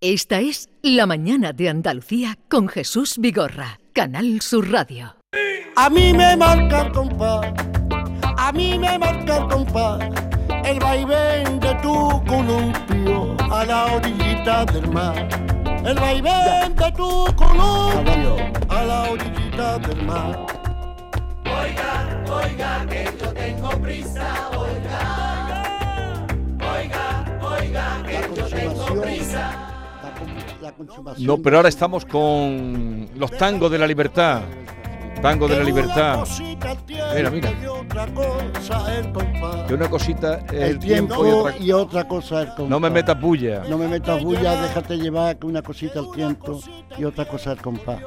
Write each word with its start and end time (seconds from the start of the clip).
Esta 0.00 0.38
es 0.38 0.68
La 0.80 1.06
Mañana 1.06 1.52
de 1.52 1.68
Andalucía 1.68 2.38
con 2.48 2.68
Jesús 2.68 3.16
Vigorra, 3.18 3.80
Canal 3.92 4.40
Sur 4.42 4.70
Radio. 4.70 5.16
A 5.74 5.90
mí 5.90 6.12
me 6.14 6.36
marca 6.36 6.82
el 6.82 6.92
compás, 6.92 7.52
a 8.36 8.52
mí 8.52 8.78
me 8.78 8.96
marca 8.96 9.38
el 9.38 9.48
compás, 9.48 10.08
el 10.64 10.78
vaivén 10.78 11.58
de 11.58 11.74
tu 11.82 12.24
columpio 12.28 13.36
a 13.50 13.64
la 13.64 13.86
orillita 13.86 14.64
del 14.66 14.88
mar. 14.88 15.28
El 15.84 15.96
vaivén 15.96 16.76
de 16.76 16.92
tu 16.92 17.26
columpio 17.34 18.36
a 18.68 18.84
la 18.84 19.10
orillita 19.10 19.78
del 19.80 20.02
mar. 20.06 20.46
Oiga, 21.44 22.22
oiga, 22.30 22.86
que 22.88 23.04
yo 23.20 23.32
tengo 23.32 23.70
prisa, 23.80 24.48
oiga. 24.56 25.64
Oiga, 26.72 27.38
oiga, 27.42 28.02
que 28.06 28.36
yo 28.36 28.47
la 30.68 30.76
consumación 30.76 31.26
No, 31.26 31.38
pero 31.38 31.56
ahora 31.56 31.68
estamos 31.68 32.04
con 32.04 33.08
los 33.16 33.30
tangos 33.32 33.70
de 33.70 33.78
la 33.78 33.86
libertad. 33.86 34.42
Tango 35.22 35.48
de 35.48 35.56
la 35.56 35.64
libertad. 35.64 36.20
cosita 36.20 36.70
el 36.70 36.78
tiempo 36.84 37.12
Mira, 37.16 37.30
mira. 37.30 37.50
y 37.60 37.66
otra 37.66 38.06
cosa 38.14 38.96
el 38.98 39.12
compás. 39.12 39.66
Que 39.66 39.74
una 39.74 39.90
cosita 39.90 40.38
es 40.46 40.52
el, 40.52 40.62
el 40.62 40.78
tiempo, 40.78 41.14
tiempo 41.14 41.26
y 41.26 41.30
otra... 41.32 41.56
y 41.58 41.72
otra 41.72 42.08
cosa 42.08 42.40
el 42.42 42.48
compás. 42.48 42.68
No 42.68 42.78
me 42.78 42.90
metas 42.90 43.20
bulla. 43.20 43.64
No 43.68 43.78
me 43.78 43.88
metas 43.88 44.22
bulla, 44.22 44.62
déjate 44.62 44.96
llevar 44.96 45.36
que 45.36 45.46
una 45.46 45.62
cosita 45.62 45.98
el 45.98 46.10
tiempo 46.12 46.60
y 46.96 47.04
otra 47.04 47.24
cosa 47.26 47.52
el 47.52 47.58
compás. 47.58 47.98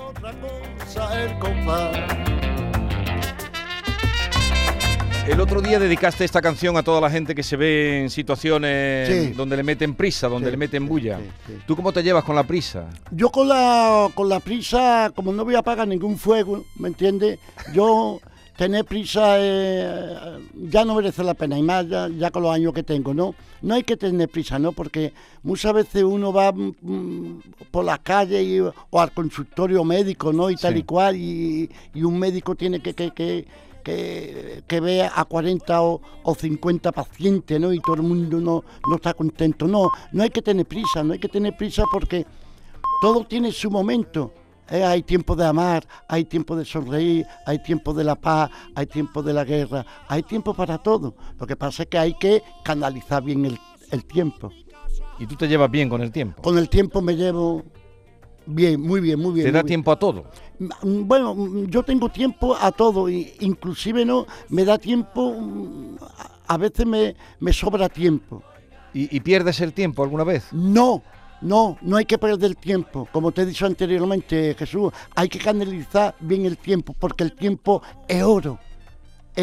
El 5.28 5.40
otro 5.40 5.62
día 5.62 5.80
dedicaste 5.80 6.26
esta 6.26 6.42
canción 6.42 6.76
a 6.78 6.84
toda 6.84 7.00
la 7.00 7.10
gente 7.10 7.36
que 7.36 7.44
se 7.44 7.56
ve 7.56 8.02
en 8.02 8.10
situaciones 8.10 9.08
Sí. 9.08 9.34
donde 9.34 9.56
le 9.56 9.64
meten 9.64 9.94
prisa, 9.94 10.28
donde 10.28 10.48
Sí, 10.48 10.52
le 10.52 10.58
meten 10.58 10.88
bulla. 10.88 11.20
sí. 11.48 11.54
¿Tú 11.68 11.76
cómo 11.76 11.92
te 11.94 12.02
llevas 12.04 12.24
con 12.24 12.36
la 12.36 12.44
prisa? 12.44 12.90
Yo 13.12 13.30
con 13.30 13.48
la, 13.48 14.10
con 14.16 14.28
la 14.28 14.40
prisa, 14.40 15.12
como 15.16 15.32
no 15.32 15.46
voy 15.46 15.56
a 15.56 15.60
apagar 15.60 15.88
ningún 15.88 16.18
fuego, 16.18 16.66
¿me 16.76 16.88
entiendes? 16.90 17.40
Yo 17.74 18.20
tener 18.58 18.84
prisa 18.84 19.36
eh, 19.38 20.40
ya 20.56 20.84
no 20.86 20.96
merece 20.96 21.24
la 21.24 21.36
pena, 21.36 21.58
y 21.58 21.62
más 21.64 21.88
ya, 21.88 22.10
ya 22.10 22.32
con 22.32 22.42
los 22.44 22.52
años 22.54 22.74
que 22.74 22.84
tengo, 22.84 23.14
¿no? 23.14 23.34
No 23.62 23.76
hay 23.76 23.84
que 23.84 23.96
tener 23.98 24.28
prisa, 24.28 24.58
¿no? 24.60 24.72
Porque 24.72 25.14
muchas 25.44 25.72
veces 25.74 26.04
uno 26.04 26.34
va 26.34 26.52
mm, 26.52 27.42
por 27.70 27.86
las 27.86 28.00
calles 28.00 28.42
y- 28.44 28.60
o 28.60 29.00
al 29.02 29.12
consultorio 29.14 29.84
médico, 29.84 30.34
¿no? 30.34 30.50
Y 30.50 30.56
tal 30.56 30.78
y 30.78 30.84
cual, 30.84 31.16
y, 31.16 31.70
y 31.94 32.04
un 32.04 32.18
médico 32.20 32.56
tiene 32.56 32.82
que... 32.82 32.94
que, 32.96 33.12
que 33.12 33.46
que, 33.82 34.64
que 34.68 34.80
vea 34.80 35.12
a 35.16 35.26
40 35.26 35.82
o, 35.82 36.02
o 36.24 36.36
50 36.36 36.92
pacientes, 36.92 37.60
¿no? 37.60 37.74
Y 37.74 37.80
todo 37.80 37.96
el 37.96 38.04
mundo 38.04 38.40
no, 38.40 38.64
no 38.90 38.96
está 38.96 39.14
contento. 39.14 39.68
No, 39.68 39.90
no 40.12 40.24
hay 40.24 40.30
que 40.30 40.42
tener 40.42 40.66
prisa, 40.66 41.04
no 41.04 41.14
hay 41.14 41.20
que 41.20 41.30
tener 41.30 41.56
prisa 41.56 41.84
porque 41.92 42.26
todo 43.02 43.26
tiene 43.26 43.52
su 43.52 43.70
momento. 43.70 44.34
¿eh? 44.70 44.84
Hay 44.84 45.04
tiempo 45.04 45.36
de 45.36 45.46
amar, 45.46 45.86
hay 46.08 46.26
tiempo 46.26 46.56
de 46.56 46.66
sonreír, 46.66 47.26
hay 47.46 47.62
tiempo 47.62 47.94
de 47.94 48.04
la 48.04 48.16
paz, 48.16 48.50
hay 48.76 48.86
tiempo 48.86 49.22
de 49.22 49.34
la 49.34 49.44
guerra, 49.44 49.86
hay 50.08 50.24
tiempo 50.24 50.54
para 50.54 50.78
todo. 50.78 51.16
Lo 51.40 51.48
que 51.48 51.56
pasa 51.56 51.84
es 51.84 51.90
que 51.90 51.98
hay 51.98 52.14
que 52.16 52.44
canalizar 52.64 53.24
bien 53.24 53.46
el, 53.46 53.60
el 53.92 54.06
tiempo. 54.06 54.52
Y 55.20 55.28
tú 55.28 55.36
te 55.36 55.48
llevas 55.48 55.70
bien 55.70 55.90
con 55.90 56.02
el 56.02 56.12
tiempo. 56.12 56.42
Con 56.42 56.58
el 56.58 56.70
tiempo 56.70 57.02
me 57.02 57.16
llevo 57.16 57.64
bien, 58.54 58.82
muy 58.82 59.00
bien, 59.02 59.20
muy 59.20 59.34
bien. 59.34 59.46
¿Te 59.48 59.52
da 59.52 59.60
bien. 59.60 59.68
tiempo 59.68 59.92
a 59.92 60.00
todo? 60.00 60.26
Mm, 60.60 61.08
Bueno, 61.08 61.36
yo 61.68 61.84
tengo 61.84 62.10
tiempo 62.10 62.56
a 62.60 62.72
todo, 62.72 63.10
inclusive 63.10 64.06
no 64.06 64.26
me 64.50 64.64
da 64.66 64.78
tiempo, 64.78 65.34
mm, 65.40 65.96
a- 66.48 66.58
veces 66.58 66.86
me, 66.86 67.16
me 67.40 67.52
sobra 67.54 67.90
tiempo. 67.90 68.44
¿Y, 68.94 69.16
y 69.16 69.20
pierdes 69.22 69.60
el 69.62 69.74
tiempo 69.74 70.04
alguna 70.04 70.24
vez? 70.24 70.46
No, 70.52 71.02
no, 71.42 71.78
no 71.82 71.98
hay 71.98 72.06
que 72.06 72.18
perder 72.18 72.52
el 72.52 72.58
tiempo. 72.58 73.08
Como 73.12 73.32
te 73.32 73.42
he 73.42 73.46
dicho 73.46 73.66
anteriormente, 73.66 74.54
Jesús, 74.58 74.92
hay 75.16 75.30
que 75.30 75.40
canalizar 75.40 76.14
bien 76.20 76.46
el 76.46 76.58
tiempo, 76.58 76.94
porque 77.00 77.24
el 77.24 77.34
tiempo 77.34 77.82
es 78.08 78.22
oro. 78.22 78.60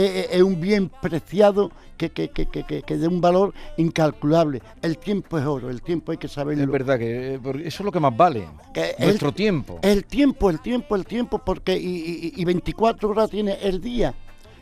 Es, 0.07 0.43
un 0.43 0.61
bien 0.61 0.91
preciado 1.03 1.71
que, 1.97 2.11
que, 2.11 2.29
que, 2.31 2.47
que, 2.47 2.63
que- 2.65 2.83
que 2.83 2.97
de 2.97 3.09
un 3.09 3.21
valor 3.21 3.53
incalculable. 3.77 4.63
El 4.83 4.99
tiempo 4.99 5.39
es 5.39 5.45
oro, 5.47 5.71
el 5.71 5.83
tiempo 5.83 6.13
hay 6.13 6.19
que 6.19 6.29
saberlo. 6.29 6.63
Es 6.63 6.71
verdad 6.71 6.99
que 6.99 7.35
eh, 7.35 7.41
eso 7.65 7.65
es 7.65 7.81
lo 7.81 7.91
que 7.93 8.01
más 8.01 8.17
vale. 8.17 8.47
El- 8.75 9.07
Nuestro 9.07 9.33
tiempo. 9.33 9.79
El 9.83 10.05
tiempo, 10.05 10.51
el 10.51 10.61
tiempo, 10.61 10.95
el 10.97 11.05
tiempo, 11.07 11.39
porque 11.39 11.77
y, 11.77 11.87
y- 11.87 12.33
y 12.37 12.45
24 12.45 13.09
horas 13.09 13.31
tiene 13.31 13.59
el 13.63 13.81
día. 13.81 14.15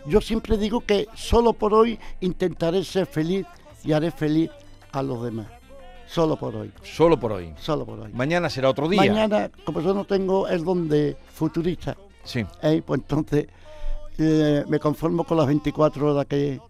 Yo 0.06 0.20
siempre 0.20 0.56
digo 0.56 0.80
que 0.80 1.06
solo 1.14 1.52
por 1.52 1.74
hoy 1.74 1.98
intentaré 2.20 2.84
ser 2.84 3.06
feliz 3.06 3.44
y 3.84 3.92
haré 3.92 4.10
feliz 4.10 4.50
a 4.92 5.02
los 5.02 5.22
demás. 5.22 5.46
Solo 6.06 6.36
por 6.36 6.54
hoy, 6.54 6.70
Solo 6.84 7.18
por 7.18 7.32
hoy. 7.32 7.52
solo 7.58 7.84
por 7.84 7.98
hoy. 7.98 8.12
Mañana 8.12 8.48
será 8.48 8.70
otro 8.70 8.88
día. 8.88 9.00
Mañana, 9.00 9.50
como 9.64 9.80
yo 9.80 9.92
no 9.92 10.04
tengo 10.04 10.46
el 10.46 10.64
don 10.64 10.88
de 10.88 11.16
futurista, 11.34 11.96
Sí. 12.22 12.46
¿eh? 12.62 12.80
pues 12.86 13.00
entonces 13.00 13.48
eh, 14.18 14.64
me 14.68 14.78
conformo 14.78 15.24
con 15.24 15.36
las 15.36 15.46
24 15.46 16.12
horas 16.12 16.26
que, 16.26 16.60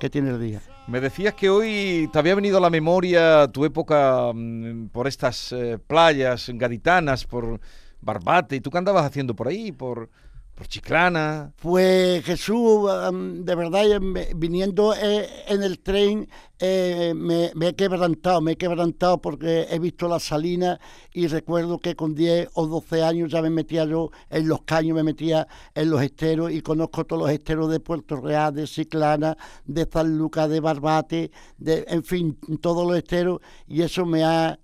que 0.00 0.10
tiene 0.10 0.30
el 0.30 0.40
día. 0.40 0.60
Me 0.86 1.00
decías 1.00 1.34
que 1.34 1.48
hoy 1.48 2.08
te 2.12 2.18
había 2.18 2.34
venido 2.34 2.58
a 2.58 2.60
la 2.60 2.70
memoria 2.70 3.48
tu 3.48 3.64
época 3.64 4.32
mm, 4.34 4.88
por 4.88 5.06
estas 5.06 5.52
eh, 5.52 5.78
playas 5.78 6.50
gaditanas, 6.52 7.24
por 7.24 7.60
Barbate. 8.02 8.56
¿Y 8.56 8.60
tú 8.60 8.70
qué 8.70 8.78
andabas 8.78 9.06
haciendo 9.06 9.34
por 9.34 9.48
ahí? 9.48 9.72
Por, 9.72 10.10
por 10.54 10.68
Chiclana. 10.68 11.52
Pues 11.60 12.24
Jesús, 12.24 12.88
de 13.12 13.54
verdad, 13.54 14.00
me- 14.00 14.28
viniendo 14.36 14.94
eh, 14.94 15.28
en 15.48 15.62
el 15.62 15.80
tren, 15.80 16.28
eh, 16.60 17.12
me, 17.16 17.50
me 17.54 17.68
he 17.68 17.74
quebrantado, 17.74 18.40
me 18.40 18.52
he 18.52 18.56
quebrantado 18.56 19.20
porque 19.20 19.66
he 19.68 19.78
visto 19.80 20.06
las 20.08 20.22
salinas 20.22 20.78
y 21.12 21.26
recuerdo 21.26 21.78
que 21.80 21.96
con 21.96 22.14
10 22.14 22.48
o 22.54 22.66
12 22.66 23.02
años 23.02 23.32
ya 23.32 23.42
me 23.42 23.50
metía 23.50 23.84
yo 23.84 24.10
en 24.30 24.46
los 24.48 24.62
caños, 24.62 24.94
me 24.94 25.02
metía 25.02 25.46
en 25.74 25.90
los 25.90 26.00
esteros 26.02 26.52
y 26.52 26.60
conozco 26.62 27.04
todos 27.04 27.22
los 27.22 27.30
esteros 27.32 27.70
de 27.70 27.80
Puerto 27.80 28.16
Real, 28.20 28.54
de 28.54 28.66
Ciclana, 28.66 29.36
de 29.64 29.88
San 29.92 30.16
Lucas, 30.16 30.48
de 30.48 30.60
Barbate, 30.60 31.30
de, 31.58 31.84
en 31.88 32.04
fin, 32.04 32.38
todos 32.60 32.86
los 32.86 32.96
esteros 32.96 33.40
y 33.66 33.82
eso 33.82 34.06
me 34.06 34.22
ha... 34.24 34.58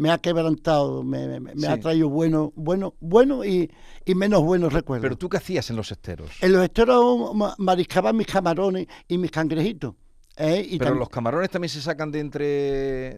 Me 0.00 0.10
ha 0.10 0.18
quebrantado, 0.18 1.02
me, 1.02 1.26
me- 1.26 1.54
me 1.54 1.66
ha 1.66 1.78
traído 1.78 2.08
bueno, 2.08 2.52
bueno, 2.56 2.94
bueno 3.00 3.44
y, 3.44 3.70
y 4.06 4.14
menos 4.14 4.42
buenos 4.42 4.72
recuerdos. 4.72 5.02
Pero 5.02 5.16
tú 5.18 5.28
qué 5.28 5.36
hacías 5.36 5.68
en 5.68 5.76
los 5.76 5.92
esteros. 5.92 6.30
En 6.40 6.52
los 6.52 6.62
esteros 6.62 7.34
ma- 7.34 7.54
mariscaban 7.58 8.16
mis 8.16 8.26
camarones 8.26 8.86
y 9.08 9.18
mis 9.18 9.30
cangrejitos. 9.30 9.94
¿Eh? 10.40 10.66
Y 10.68 10.78
Pero 10.78 10.94
los 10.94 11.08
camarones 11.08 11.50
también 11.50 11.68
se 11.68 11.80
sacan 11.80 12.10
de 12.10 12.20
entre... 12.20 12.44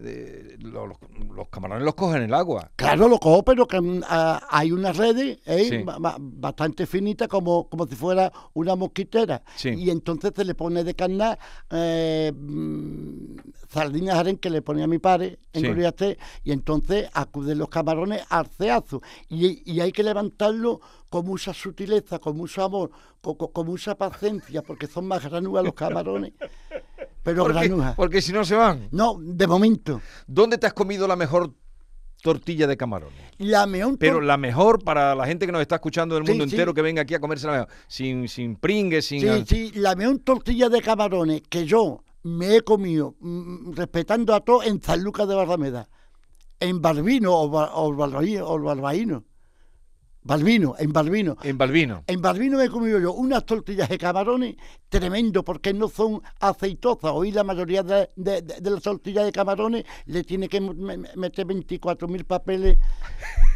de- 0.00 0.56
los, 0.60 0.88
los 1.34 1.48
camarones 1.48 1.84
los 1.84 1.94
cogen 1.94 2.18
en 2.18 2.22
el 2.24 2.34
agua. 2.34 2.70
Claro, 2.76 3.08
lo 3.08 3.18
cojo, 3.18 3.42
pero 3.44 3.66
que 3.66 3.80
mm, 3.80 4.02
hay 4.08 4.72
unas 4.72 4.96
redes 4.96 5.38
¿eh? 5.46 5.68
Sí. 5.68 5.84
bastante 6.18 6.86
finitas, 6.86 7.28
como, 7.28 7.68
como 7.68 7.86
si 7.86 7.94
fuera 7.94 8.32
una 8.54 8.74
mosquitera. 8.76 9.42
Sí. 9.56 9.70
Y 9.70 9.90
entonces 9.90 10.32
se 10.34 10.44
le 10.44 10.54
pone 10.54 10.84
de 10.84 10.94
carnar 10.94 11.38
eh, 11.70 12.32
mm, 12.34 13.36
sardinas 13.68 14.16
aren 14.16 14.36
que 14.36 14.50
le 14.50 14.62
ponía 14.62 14.86
mi 14.86 14.98
padre 14.98 15.38
en 15.52 15.62
Sí. 15.62 15.68
Goriaste, 15.68 16.18
y 16.44 16.52
entonces 16.52 17.08
acuden 17.12 17.58
los 17.58 17.68
camarones 17.68 18.22
al 18.30 18.46
ceazo. 18.46 19.02
Y, 19.28 19.62
y 19.70 19.80
hay 19.80 19.92
que 19.92 20.02
levantarlo 20.02 20.80
con 21.08 21.26
mucha 21.26 21.52
sutileza, 21.52 22.18
con 22.18 22.36
mucho 22.36 22.64
amor, 22.64 22.90
con, 23.20 23.34
con- 23.36 23.52
con 23.52 23.66
mucha 23.66 23.94
paciencia, 23.96 24.62
porque 24.62 24.86
son 24.86 25.06
más 25.06 25.22
granujas 25.28 25.64
los 25.64 25.74
camarones. 25.74 26.32
Pero 27.22 27.44
Porque, 27.44 27.72
porque 27.96 28.20
si 28.22 28.32
no 28.32 28.44
se 28.44 28.56
van. 28.56 28.88
No, 28.90 29.16
de 29.20 29.46
momento. 29.46 30.00
¿Dónde 30.26 30.58
te 30.58 30.66
has 30.66 30.72
comido 30.72 31.06
la 31.06 31.14
mejor 31.16 31.54
tortilla 32.22 32.66
de 32.66 32.76
camarones? 32.76 33.20
La 33.38 33.66
meón 33.66 33.96
Pero 33.96 34.20
la 34.20 34.36
mejor 34.36 34.82
para 34.82 35.14
la 35.14 35.26
gente 35.26 35.46
que 35.46 35.52
nos 35.52 35.60
está 35.62 35.76
escuchando 35.76 36.14
del 36.16 36.24
Sí, 36.24 36.30
mundo 36.32 36.44
sí. 36.46 36.50
entero 36.50 36.74
que 36.74 36.82
venga 36.82 37.02
aquí 37.02 37.14
a 37.14 37.20
comerse 37.20 37.46
la 37.46 37.52
mejor. 37.52 37.68
Sin, 37.86 38.28
sin 38.28 38.56
pringues, 38.56 39.06
sin... 39.06 39.20
Sí, 39.20 39.44
sí, 39.46 39.72
la 39.78 39.94
meón 39.94 40.18
tortilla 40.20 40.68
de 40.68 40.80
camarones 40.82 41.42
que 41.48 41.64
yo 41.64 42.02
me 42.24 42.56
he 42.56 42.60
comido, 42.62 43.14
mm, 43.20 43.72
respetando 43.72 44.34
a 44.34 44.40
todos, 44.40 44.66
en 44.66 44.80
San 44.82 45.02
Lucas 45.02 45.26
de 45.28 45.34
Barrameda. 45.34 45.88
En 46.60 46.80
Barbino 46.80 47.34
o, 47.34 47.48
Bar- 47.50 47.70
o 47.74 47.92
Barbaíno. 48.62 49.24
Balbino, 50.24 50.74
en 50.78 50.92
Balbino. 50.92 51.36
En 51.42 51.58
Balbino. 51.58 52.04
En 52.06 52.22
Balbino 52.22 52.56
me 52.58 52.64
he 52.66 52.68
comido 52.70 53.00
yo 53.00 53.12
unas 53.12 53.44
tortillas 53.44 53.88
de 53.88 53.98
camarones 53.98 54.54
tremendo 54.88 55.42
porque 55.44 55.74
no 55.74 55.88
son 55.88 56.22
aceitosas. 56.38 57.10
Hoy 57.12 57.32
la 57.32 57.42
mayoría 57.42 57.82
de, 57.82 58.08
de- 58.14 58.42
de- 58.42 58.60
de 58.60 58.70
las 58.70 58.82
tortillas 58.82 59.24
de 59.24 59.32
camarones 59.32 59.84
le 60.06 60.22
tiene 60.22 60.48
que 60.48 60.60
meter 60.60 61.46
24.000 61.46 62.24
papeles 62.24 62.78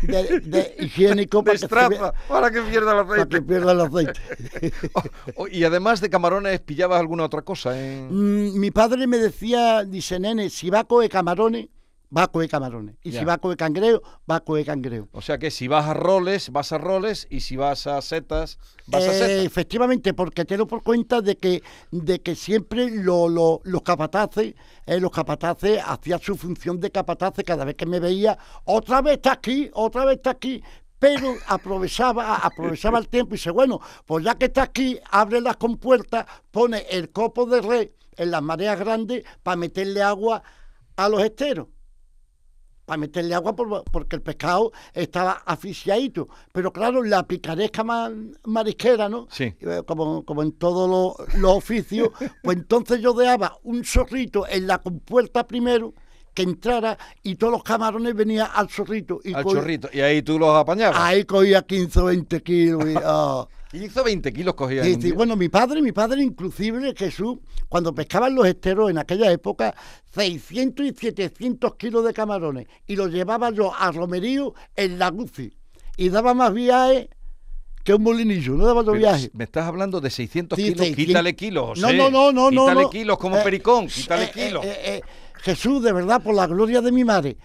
de, 0.02 0.74
higiénico 0.80 1.42
para 1.44 1.52
que, 1.52 1.58
se 1.58 1.64
Destraza, 1.66 1.88
vea- 1.88 2.14
para 2.28 2.50
que 2.50 2.62
pierda 2.62 3.00
el 3.00 3.06
para 3.06 3.14
que 3.14 3.36
aceite. 3.36 3.42
pierda 3.42 3.72
el 3.72 3.80
aceite. 3.80 4.20
Oh, 5.36 5.46
y 5.48 5.64
además 5.64 6.00
de 6.00 6.08
camarones, 6.10 6.60
¿pillabas 6.60 6.98
alguna 7.00 7.24
otra 7.24 7.42
cosa? 7.42 7.70
Mm, 7.74 8.58
mi 8.58 8.70
padre 8.70 9.06
me 9.06 9.18
decía, 9.18 9.84
dice, 9.84 10.18
nene, 10.18 10.50
si 10.50 10.70
va 10.70 10.80
a 10.80 10.84
coger 10.84 11.10
camarones, 11.10 11.68
va 12.16 12.22
a 12.24 12.26
coger 12.28 12.48
camarones. 12.48 12.96
Y 13.02 13.10
Ya. 13.10 13.20
si 13.20 13.24
va 13.26 13.34
a 13.34 13.38
coger 13.38 13.56
cangrejo, 13.58 14.00
va 14.30 14.36
a 14.36 14.40
coger 14.40 14.64
cangrejo. 14.64 15.08
O 15.12 15.20
sea 15.20 15.38
que 15.38 15.50
si 15.50 15.68
vas 15.68 15.86
a 15.86 15.94
roles, 15.94 16.50
vas 16.50 16.72
a 16.72 16.78
roles 16.78 17.26
y 17.30 17.40
si 17.40 17.56
vas 17.56 17.86
a 17.86 18.00
setas, 18.00 18.58
vas 18.86 19.02
a 19.04 19.06
Eh, 19.12 19.18
setas. 19.18 19.44
efectivamente, 19.46 20.14
porque 20.14 20.44
tengo 20.44 20.66
por 20.66 20.82
cuenta 20.82 21.20
de 21.20 21.36
que, 21.36 21.62
de 21.90 22.20
que 22.22 22.34
siempre 22.34 22.90
lo- 22.90 23.28
lo- 23.28 23.60
los 23.64 23.82
capataces, 23.82 24.54
eh, 24.86 25.00
los 25.00 25.10
capataces 25.10 25.80
hacían 25.84 26.20
su 26.20 26.36
función 26.36 26.80
de 26.80 26.90
capataces 26.90 27.44
cada 27.44 27.64
vez 27.64 27.74
que 27.74 27.86
me 27.86 28.00
veía, 28.00 28.38
otra 28.64 29.02
vez 29.02 29.16
está 29.16 29.32
aquí, 29.32 29.70
otra 29.74 30.04
vez 30.04 30.16
está 30.16 30.30
aquí. 30.30 30.62
Pero 30.98 31.34
aprovechaba, 31.48 32.36
aprovechaba 32.36 32.98
el 32.98 33.08
tiempo 33.08 33.34
y 33.34 33.36
dice, 33.36 33.50
bueno, 33.50 33.80
pues 34.06 34.24
ya 34.24 34.34
que 34.36 34.46
está 34.46 34.62
aquí, 34.62 34.98
abre 35.10 35.42
las 35.42 35.58
compuertas, 35.58 36.24
pone 36.50 36.86
el 36.90 37.10
copo 37.10 37.44
de 37.44 37.60
red 37.60 37.90
en 38.16 38.30
las 38.30 38.42
mareas 38.42 38.78
grandes 38.78 39.22
para 39.42 39.56
meterle 39.56 40.02
agua 40.02 40.42
a 40.96 41.08
los 41.10 41.22
esteros 41.22 41.66
para 42.86 42.96
meterle 42.98 43.34
agua 43.34 43.54
por- 43.54 43.84
porque 43.84 44.16
el 44.16 44.22
pescado 44.22 44.72
estaba 44.94 45.42
asfixiadito. 45.44 46.28
Pero 46.52 46.72
claro, 46.72 47.02
la 47.02 47.26
picaresca 47.26 47.84
ma- 47.84 48.10
marisquera, 48.44 49.08
¿no? 49.08 49.26
Sí. 49.30 49.54
Eh, 49.60 49.82
Como, 49.86 50.24
como 50.24 50.42
en 50.42 50.52
todos 50.52 50.88
los, 50.88 51.34
los 51.34 51.52
oficios, 51.56 52.10
pues 52.42 52.56
entonces 52.56 53.00
yo 53.00 53.12
dejaba 53.12 53.58
un 53.64 53.84
zorrito 53.84 54.46
en 54.48 54.66
la 54.68 54.78
compuerta 54.78 55.46
primero 55.46 55.92
que 56.32 56.42
entrara 56.42 56.96
y 57.22 57.36
todos 57.36 57.52
los 57.54 57.62
camarones 57.64 58.14
venían 58.14 58.48
al 58.54 58.68
zorrito. 58.68 59.20
Y 59.24 59.34
al 59.34 59.42
co- 59.42 59.54
chorrito. 59.54 59.88
Y 59.92 60.00
ahí 60.00 60.22
tú 60.22 60.38
los 60.38 60.54
apañabas. 60.54 60.98
Ahí 61.00 61.24
cogía 61.24 61.62
15 61.62 62.00
o 62.00 62.04
20 62.04 62.42
kilos. 62.42 62.84
y, 62.84 62.94
ah. 63.04 63.46
15 63.70 64.00
o 64.00 64.04
20 64.04 64.32
kilos. 64.32 64.54
Sí, 64.58 64.94
sí, 64.94 64.96
día. 64.96 65.14
bueno, 65.14 65.36
mi 65.36 65.48
padre, 65.48 65.82
mi 65.82 65.92
padre 65.92 66.22
inclusive, 66.22 66.94
Jesús, 66.96 67.38
cuando 67.68 67.94
pescaban 67.94 68.34
los 68.34 68.46
esteros 68.46 68.90
en 68.90 68.98
aquella 68.98 69.30
época, 69.32 69.74
600 70.14 70.86
y 70.86 70.94
700 70.94 71.74
kilos 71.76 72.04
de 72.04 72.12
camarones, 72.12 72.66
y 72.86 72.96
los 72.96 73.10
llevaba 73.10 73.50
yo 73.50 73.72
a 73.74 73.90
Romerío 73.92 74.54
en 74.76 74.98
la 74.98 75.10
Gucci, 75.10 75.52
y 75.96 76.08
daba 76.08 76.32
más 76.34 76.52
viajes 76.54 77.08
que 77.82 77.94
un 77.94 78.02
molinillo, 78.02 78.54
no 78.54 78.66
daba 78.66 78.82
dos 78.82 78.94
Pero 78.94 78.98
viajes. 78.98 79.30
Me 79.34 79.44
estás 79.44 79.64
hablando 79.66 80.00
de 80.00 80.10
600 80.10 80.56
Sí, 80.56 80.62
kilos. 80.64 80.78
600. 80.78 81.06
Quítale 81.06 81.36
kilos. 81.36 81.78
No, 81.78 81.86
José. 81.88 81.96
no, 81.98 82.10
no, 82.10 82.32
no, 82.32 82.50
no. 82.50 82.62
Quítale 82.62 82.82
no. 82.82 82.90
kilos 82.90 83.18
como 83.18 83.36
Eh, 83.36 83.42
pericón. 83.44 83.86
Quítale 83.86 84.24
eh, 84.24 84.30
kilos. 84.34 84.64
eh, 84.64 84.68
eh, 84.70 84.96
eh, 84.96 85.00
Jesús, 85.42 85.82
de 85.84 85.92
verdad, 85.92 86.20
por 86.22 86.34
la 86.34 86.46
gloria 86.48 86.80
de 86.80 86.90
mi 86.90 87.04
madre, 87.04 87.36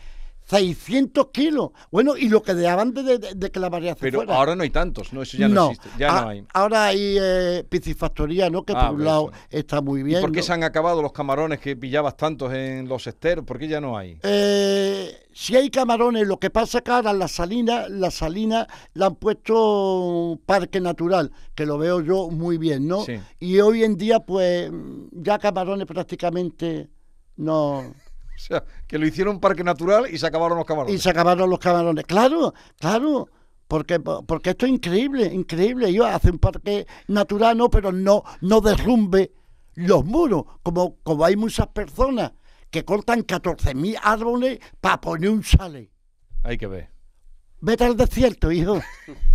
600 0.51 1.27
kilos. 1.31 1.69
Bueno, 1.91 2.17
y 2.17 2.27
lo 2.29 2.43
que 2.43 2.53
dejaban 2.53 2.93
de, 2.93 3.03
de- 3.17 3.33
de 3.35 3.51
que 3.51 3.59
la 3.59 3.69
variación 3.69 4.01
Pero 4.01 4.19
fuera. 4.19 4.35
ahora 4.35 4.55
no 4.55 4.63
hay 4.63 4.69
tantos. 4.69 5.13
No, 5.13 5.21
eso 5.21 5.37
ya 5.37 5.47
no, 5.47 5.71
existe. 5.71 5.89
Ya 5.97 6.17
a- 6.17 6.21
no 6.23 6.29
hay. 6.29 6.45
Ahora 6.53 6.85
hay 6.87 7.15
eh, 7.19 7.63
piscifactoría, 7.69 8.49
¿no? 8.49 8.63
Que 8.63 8.73
Ah, 8.75 8.87
por 8.89 8.95
un 8.99 9.05
lado 9.05 9.31
eso. 9.31 9.39
está 9.49 9.81
muy 9.81 10.01
¿Y 10.01 10.03
bien. 10.03 10.21
por 10.21 10.31
qué 10.31 10.39
¿no? 10.39 10.43
se 10.45 10.53
han 10.53 10.63
acabado 10.63 11.01
los 11.01 11.13
camarones 11.13 11.59
que 11.59 11.75
pillabas 11.77 12.17
tantos 12.17 12.53
en 12.53 12.87
los 12.89 13.07
esteros? 13.07 13.45
¿Por 13.45 13.57
qué 13.57 13.67
ya 13.67 13.79
no 13.81 13.97
hay? 13.97 14.19
Eh, 14.23 15.15
si 15.33 15.55
hay 15.55 15.69
camarones, 15.69 16.27
lo 16.27 16.37
que 16.37 16.49
pasa 16.49 16.81
que 16.81 16.91
ahora 16.91 17.13
la 17.13 17.27
salina, 17.29 17.87
la 17.87 18.11
salina 18.11 18.67
la 18.93 19.05
han 19.07 19.15
puesto 19.15 20.39
parque 20.45 20.81
natural, 20.81 21.31
que 21.55 21.65
lo 21.65 21.77
veo 21.77 22.01
yo 22.01 22.29
muy 22.29 22.57
bien, 22.57 22.87
¿no? 22.87 23.03
Sí. 23.05 23.13
Y 23.39 23.59
hoy 23.61 23.83
en 23.83 23.95
día, 23.97 24.19
pues, 24.19 24.69
ya 25.13 25.39
camarones 25.39 25.87
prácticamente 25.87 26.89
no. 27.37 27.93
O 28.51 28.53
sea, 28.53 28.63
que 28.87 28.97
lo 28.97 29.05
hicieron 29.05 29.39
parque 29.39 29.63
natural 29.63 30.07
y 30.11 30.17
se 30.17 30.25
acabaron 30.27 30.57
los 30.57 30.65
Y 30.65 30.67
camarones. 30.67 31.01
se 31.01 31.09
acabaron 31.09 31.49
los 31.49 31.59
camarones. 31.59 32.05
Claro, 32.05 32.53
claro. 32.79 33.29
Porque, 33.67 33.99
porque 33.99 34.49
esto 34.49 34.65
es 34.65 34.71
increíble, 34.73 35.25
increíble. 35.27 35.93
Yo 35.93 36.05
hace 36.05 36.29
un 36.31 36.39
parque 36.39 36.85
natural, 37.07 37.57
no, 37.57 37.69
pero 37.69 37.91
no, 37.91 38.23
no 38.41 38.59
derrumbe 38.59 39.31
los 39.75 40.03
muros. 40.03 40.43
Como, 40.63 40.97
como 41.03 41.23
hay 41.23 41.35
muchas 41.37 41.67
personas 41.67 42.33
que 42.69 42.83
cortan 42.83 43.21
14.000 43.25 43.97
árboles 44.01 44.59
para 44.81 44.99
poner 44.99 45.29
un 45.29 45.43
sale. 45.43 45.91
Hay 46.43 46.57
que 46.57 46.67
ver. 46.67 46.89
Vete 47.61 47.85
al 47.85 47.95
desierto, 47.95 48.51
hijo. 48.51 48.81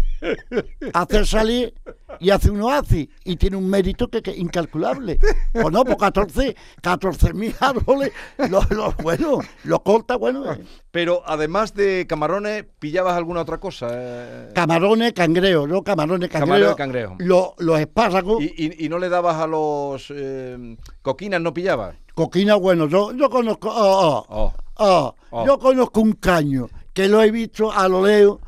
Hacer 0.93 1.27
salir 1.27 1.75
y 2.21 2.31
hace 2.31 2.51
un 2.51 2.61
oasis 2.63 3.09
y 3.25 3.37
tiene 3.37 3.57
un 3.57 3.69
mérito 3.69 4.09
que, 4.09 4.23
que 4.23 4.35
incalculable. 4.37 5.19
Pues 5.53 5.71
no, 5.71 5.85
pues 5.85 5.97
14 5.97 7.33
mil 7.35 7.55
árboles, 7.61 8.13
los 8.49 8.97
bueno, 8.99 9.41
lo 9.65 9.83
corta, 9.83 10.17
bueno, 10.17 10.53
eh, 10.53 10.65
Pero 10.91 11.23
además 11.27 11.75
de 11.75 12.07
camarones, 12.09 12.65
¿pillabas 12.79 13.17
alguna 13.17 13.43
otra 13.43 13.59
cosa? 13.59 13.89
Eh, 13.93 14.51
camarones, 14.55 15.13
cangrejos, 15.13 15.69
¿no? 15.69 15.83
Camarones, 15.83 16.29
y 16.29 16.77
cangrejo. 16.77 17.17
Lo- 17.19 17.55
los 17.59 17.79
espárragos, 17.81 18.43
¿Y, 18.43 18.53
y- 18.57 18.87
y 18.87 18.89
no 18.89 18.99
le 18.99 19.09
dabas 19.09 19.37
a 19.37 19.47
los 19.47 20.13
eh, 20.15 20.77
coquinas, 21.03 21.41
no 21.41 21.53
pillabas? 21.53 21.97
coquina, 22.15 22.55
bueno, 22.55 22.89
yo, 22.89 23.13
yo 23.13 23.29
conozco, 23.29 23.69
oh, 23.71 24.25
oh, 24.29 24.53
Oh, 24.79 25.15
yo 25.47 25.59
conozco 25.59 26.01
un 26.03 26.13
caño, 26.13 26.69
que 26.93 27.09
lo 27.09 27.23
he 27.23 27.31
visto 27.31 27.73
a 27.73 27.89
lo 27.89 28.07
lejos, 28.07 28.41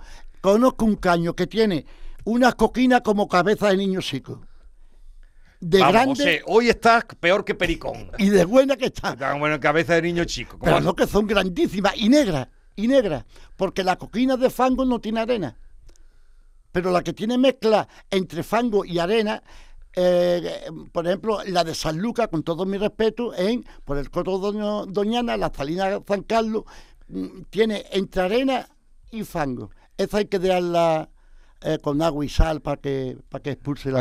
conozco 0.52 0.86
un 0.86 0.96
caño 0.96 1.34
que 1.34 1.46
tiene 1.46 1.84
unas 2.24 2.54
coquinas 2.54 3.02
como 3.02 3.28
cabeza 3.28 3.68
de 3.68 3.76
niño 3.76 4.00
chico. 4.00 4.40
De 5.60 5.78
Vamos, 5.78 5.92
grande 5.92 6.14
José, 6.14 6.42
hoy 6.46 6.68
estás 6.70 7.04
peor 7.20 7.44
que 7.44 7.54
pericón. 7.54 8.10
y 8.16 8.30
de 8.30 8.44
buena 8.44 8.76
que 8.76 8.86
está. 8.86 9.14
Tan 9.14 9.40
bueno, 9.40 9.60
cabeza 9.60 9.94
de 9.94 10.02
niño 10.02 10.24
chico. 10.24 10.58
¿Cómo 10.58 10.64
Pero 10.64 10.80
no 10.80 10.94
que 10.94 11.06
son 11.06 11.26
grandísimas 11.26 11.94
y 11.96 12.08
negras, 12.08 12.48
y 12.76 12.88
negras, 12.88 13.24
porque 13.56 13.84
la 13.84 13.96
coquina 13.96 14.36
de 14.36 14.48
fango 14.48 14.84
no 14.84 15.00
tiene 15.00 15.20
arena. 15.20 15.56
Pero 16.72 16.90
la 16.92 17.02
que 17.02 17.12
tiene 17.12 17.36
mezcla 17.36 17.86
entre 18.10 18.42
fango 18.42 18.84
y 18.84 18.98
arena, 18.98 19.42
eh, 19.94 20.70
por 20.92 21.06
ejemplo, 21.06 21.40
la 21.46 21.64
de 21.64 21.74
San 21.74 21.98
Lucas, 21.98 22.28
con 22.28 22.42
todo 22.42 22.64
mi 22.64 22.78
respeto, 22.78 23.34
en 23.34 23.66
por 23.84 23.98
el 23.98 24.10
Coto 24.10 24.38
Doñana, 24.86 25.36
la 25.36 25.52
Salina 25.54 25.90
de 25.90 26.02
San 26.06 26.22
Carlos, 26.22 26.64
mm, 27.08 27.42
tiene 27.50 27.84
entre 27.90 28.22
arena 28.22 28.68
y 29.10 29.24
fango. 29.24 29.70
Esa 29.98 30.18
hay 30.18 30.26
que 30.26 30.38
dejarla 30.38 31.08
eh, 31.60 31.78
con 31.82 32.00
agua 32.02 32.24
y 32.24 32.28
sal 32.28 32.60
para 32.62 32.76
que, 32.80 33.18
para 33.28 33.42
que 33.42 33.50
expulse 33.50 33.90
la, 33.90 34.00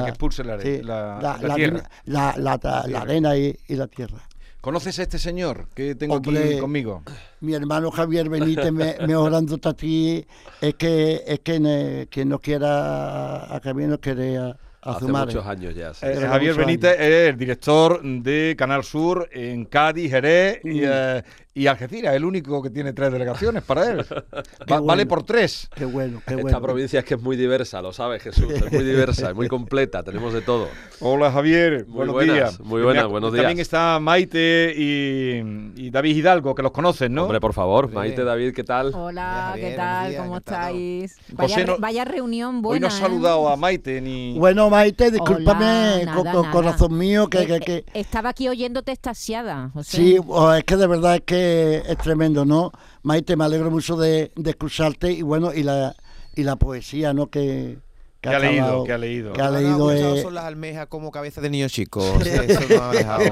la 2.88 3.02
arena- 3.02 3.36
y- 3.38 3.58
y 3.68 3.76
la 3.76 3.88
tierra. 3.88 4.20
¿Conoces 4.62 5.00
a 5.00 5.04
este 5.04 5.18
señor 5.18 5.68
que 5.74 5.96
tengo 5.96 6.16
aquí 6.18 6.30
conmigo? 6.60 7.04
mi 7.42 7.54
hermano 7.54 7.90
Javier 7.92 8.30
Benítez 8.30 8.72
me, 8.72 8.96
mejorándote 9.08 9.70
a 9.70 9.74
ti 9.74 10.26
es 10.62 10.74
que 10.76 11.24
es 11.26 11.40
que 11.40 11.60
ne- 11.60 12.08
quien 12.12 12.30
no 12.30 12.40
quiera 12.40 13.56
a 13.56 13.60
Javier 13.62 13.90
no 13.90 14.00
quiere 14.00 14.38
a, 14.38 14.58
Hace 14.82 15.06
muchos 15.06 15.46
años 15.46 15.76
ya. 15.76 15.94
sí. 15.94 16.06
Eh, 16.06 16.16
Javier 16.28 16.56
Benítez 16.56 16.94
es 17.00 17.30
el 17.30 17.38
director 17.38 18.02
de 18.02 18.56
Canal 18.58 18.84
Sur 18.84 19.28
en 19.32 19.66
Cádiz, 19.66 20.12
Jerez 20.12 20.60
y, 20.64 20.82
Mm. 20.82 20.84
eh, 20.86 21.24
y 21.56 21.66
Algeciras, 21.68 22.14
el 22.16 22.24
único 22.24 22.62
que 22.62 22.70
tiene 22.70 22.94
tres 22.94 23.12
delegaciones 23.12 23.64
para 23.64 23.90
él. 23.92 23.98
Va- 24.72 24.80
Vale 24.80 24.80
bueno. 24.82 25.08
por 25.08 25.24
tres. 25.24 25.68
Qué 25.76 25.86
bueno, 25.86 26.22
qué 26.26 26.36
Esta 26.36 26.42
bueno. 26.44 26.62
provincia 26.62 27.00
es 27.00 27.06
que 27.06 27.16
es 27.16 27.22
muy 27.22 27.36
diversa, 27.36 27.82
lo 27.82 27.92
sabes 27.92 28.22
Jesús, 28.22 28.52
es 28.54 28.72
muy 28.72 28.84
diversa, 28.84 29.30
es 29.32 29.36
muy 29.36 29.48
completa, 29.48 30.04
tenemos 30.04 30.32
de 30.34 30.42
todo. 30.42 30.70
Hola 31.00 31.32
Javier, 31.32 31.86
Muy 31.88 31.96
buenos 31.96 32.14
buenas, 32.14 32.36
días. 32.36 32.60
muy 32.60 32.82
buenas, 32.84 33.06
Me 33.06 33.10
buenos 33.10 33.32
También 33.32 33.56
días. 33.58 33.68
está 33.68 34.00
Maite 34.00 34.74
y, 34.78 35.42
y 35.76 35.90
David 35.90 36.16
Hidalgo, 36.16 36.54
que 36.56 36.62
los 36.62 36.72
conoces, 36.72 37.10
¿no? 37.10 37.24
Hombre, 37.24 37.40
por 37.40 37.54
favor. 37.54 37.92
Maite, 37.92 38.24
David, 38.24 38.54
¿qué 38.54 38.64
tal? 38.64 38.88
Hola, 38.94 39.00
Hola, 39.00 39.52
¿qué 39.56 39.62
Javier, 39.62 39.76
tal? 39.76 40.10
días, 40.12 40.22
¿Cómo 40.22 40.38
encantado. 40.38 40.68
estáis? 40.68 41.18
Vaya, 41.34 41.66
no- 41.66 41.78
vaya 41.80 42.06
reunión 42.06 42.62
buena. 42.62 42.74
Hoy 42.76 42.80
no 42.82 42.88
has 42.88 42.98
¿eh? 42.98 43.02
saludado 43.02 43.50
a 43.50 43.58
Maite 43.58 44.00
ni... 44.00 44.38
Bueno, 44.38 44.67
Maite, 44.70 45.12
discúlpame, 45.12 46.02
Hola, 46.04 46.14
co- 46.16 46.24
nada, 46.24 46.32
co- 46.36 46.42
nada. 46.42 46.52
corazón 46.54 46.98
mío, 46.98 47.28
que, 47.30 47.42
Eh, 47.42 47.46
que, 47.48 47.56
eh, 47.56 47.60
que- 47.62 47.86
Estaba 48.00 48.30
aquí 48.30 48.48
oyéndote 48.48 48.92
extasiada. 48.92 49.70
José. 49.74 49.98
sí, 49.98 50.16
es 50.58 50.64
que 50.64 50.76
de 50.78 50.88
verdad 50.88 51.16
es 51.16 51.22
que 51.22 51.84
es 51.88 51.98
tremendo, 51.98 52.46
¿no? 52.46 52.72
Maite, 53.04 53.36
me 53.36 53.46
alegro 53.46 53.72
mucho 53.72 53.96
de, 53.98 54.32
de 54.36 54.50
escucharte 54.50 55.12
y 55.12 55.22
bueno, 55.22 55.54
y 55.54 55.64
la 55.64 55.96
y 56.36 56.44
la 56.44 56.56
poesía, 56.56 57.14
¿no? 57.14 57.28
Que, 57.28 57.80
Que 58.22 58.30
ha 58.30 58.38
acabado- 58.38 58.52
leído, 58.52 58.84
que 58.84 58.94
ha 58.94 58.98
leído. 58.98 59.34
que 59.34 59.42
ha 59.42 59.50
leído, 59.52 59.92
eh, 59.92 60.22
son 60.22 60.36
las 60.36 60.46
almejas 60.46 60.86
como 60.88 61.10
cabeza 61.12 61.40
de 61.42 61.50
niño 61.50 61.68
chico. 61.70 62.02
eso 62.22 62.62
no 62.70 62.84
ha 62.84 62.92
dejado. 62.92 63.24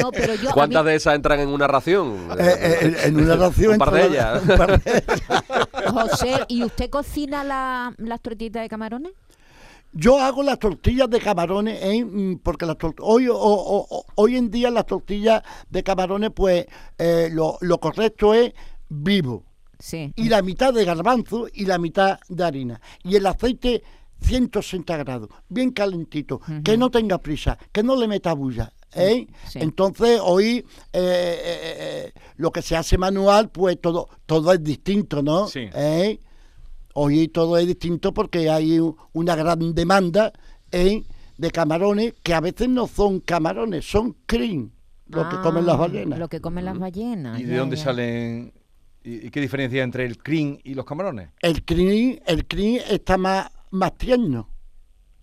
No, 0.00 0.10
pero 0.12 0.34
yo. 0.34 0.50
a 0.50 0.52
¿Cuántas 0.54 0.82
mí- 0.84 0.90
de 0.90 0.96
esas 0.96 1.14
entran 1.14 1.40
en 1.40 1.48
una 1.50 1.66
ración? 1.66 2.28
eh, 2.38 2.78
eh, 2.82 2.96
en 3.04 3.20
una 3.20 3.36
ración 3.36 3.72
Un 3.72 3.78
par 3.78 3.90
de 3.92 4.06
ellas. 4.06 4.42
un 4.42 4.56
par 4.56 4.80
de 4.82 4.90
ellas. 4.90 5.92
José, 5.92 6.40
¿y 6.48 6.62
usted 6.64 6.88
cocina 6.90 7.42
la- 7.44 7.92
las 7.98 8.20
tortitas 8.20 8.62
de 8.62 8.68
camarones? 8.68 9.12
Yo 9.92 10.18
hago 10.20 10.42
las 10.42 10.58
tortillas 10.58 11.10
de 11.10 11.18
camarones, 11.20 11.82
¿eh? 11.82 12.04
Mm, 12.04 12.36
porque 12.42 12.64
las 12.66 12.76
hoy, 13.00 13.26
o- 13.28 13.36
o- 13.36 13.86
o- 13.90 14.04
hoy 14.14 14.36
en 14.36 14.50
día 14.50 14.70
las 14.70 14.86
tortillas 14.86 15.42
de 15.68 15.82
camarones, 15.82 16.30
pues 16.34 16.66
eh, 16.98 17.28
lo, 17.32 17.58
lo 17.60 17.78
correcto 17.78 18.32
es 18.34 18.52
vivo. 18.88 19.44
Sí. 19.78 20.12
Y 20.16 20.28
la 20.28 20.42
mitad 20.42 20.72
de 20.74 20.84
garbanzo 20.84 21.46
y 21.52 21.64
la 21.64 21.78
mitad 21.78 22.18
de 22.28 22.44
harina. 22.44 22.80
Y 23.02 23.16
el 23.16 23.26
aceite 23.26 23.82
160 24.20 24.96
grados, 24.98 25.28
bien 25.48 25.70
calentito, 25.70 26.40
que 26.62 26.76
no 26.76 26.90
tenga 26.90 27.18
prisa, 27.18 27.58
que 27.72 27.82
no 27.82 27.96
le 27.96 28.06
meta 28.06 28.32
bulla. 28.34 28.72
¿eh? 28.94 29.26
Sí. 29.48 29.58
Entonces 29.60 30.20
hoy 30.22 30.58
eh, 30.58 30.64
eh, 30.92 31.58
eh, 32.12 32.12
lo 32.36 32.50
que 32.52 32.60
se 32.60 32.76
hace 32.76 32.98
manual, 32.98 33.48
pues 33.50 33.80
todo, 33.80 34.08
todo 34.26 34.52
es 34.52 34.62
distinto, 34.62 35.22
¿no? 35.22 35.46
Sí. 35.48 35.68
Hoy 36.94 37.28
todo 37.28 37.56
es 37.58 37.66
distinto 37.66 38.12
porque 38.12 38.50
hay 38.50 38.78
una 39.12 39.36
gran 39.36 39.74
demanda 39.74 40.32
¿eh? 40.72 41.04
de 41.38 41.50
camarones 41.50 42.14
que 42.22 42.34
a 42.34 42.40
veces 42.40 42.68
no 42.68 42.86
son 42.86 43.20
camarones, 43.20 43.84
son 43.88 44.16
cream. 44.26 44.70
lo 45.06 45.28
que 45.28 45.36
comen 45.40 45.66
las 45.66 45.74
Ah, 45.76 45.78
ballenas. 45.78 46.18
Lo 46.18 46.28
que 46.28 46.40
comen 46.40 46.64
las 46.64 46.78
ballenas. 46.78 47.38
¿Y 47.40 47.44
de 47.44 47.56
dónde 47.56 47.76
ya. 47.76 47.84
salen? 47.84 48.52
¿Y, 49.02 49.30
qué 49.30 49.40
diferencia 49.40 49.78
hay 49.80 49.84
entre 49.84 50.04
el 50.04 50.18
crin 50.18 50.60
y 50.62 50.74
los 50.74 50.84
camarones? 50.84 51.30
El 51.40 51.64
crin, 51.64 52.20
el 52.26 52.46
crin 52.46 52.80
está 52.88 53.16
más, 53.16 53.50
más 53.70 53.96
tierno. 53.96 54.48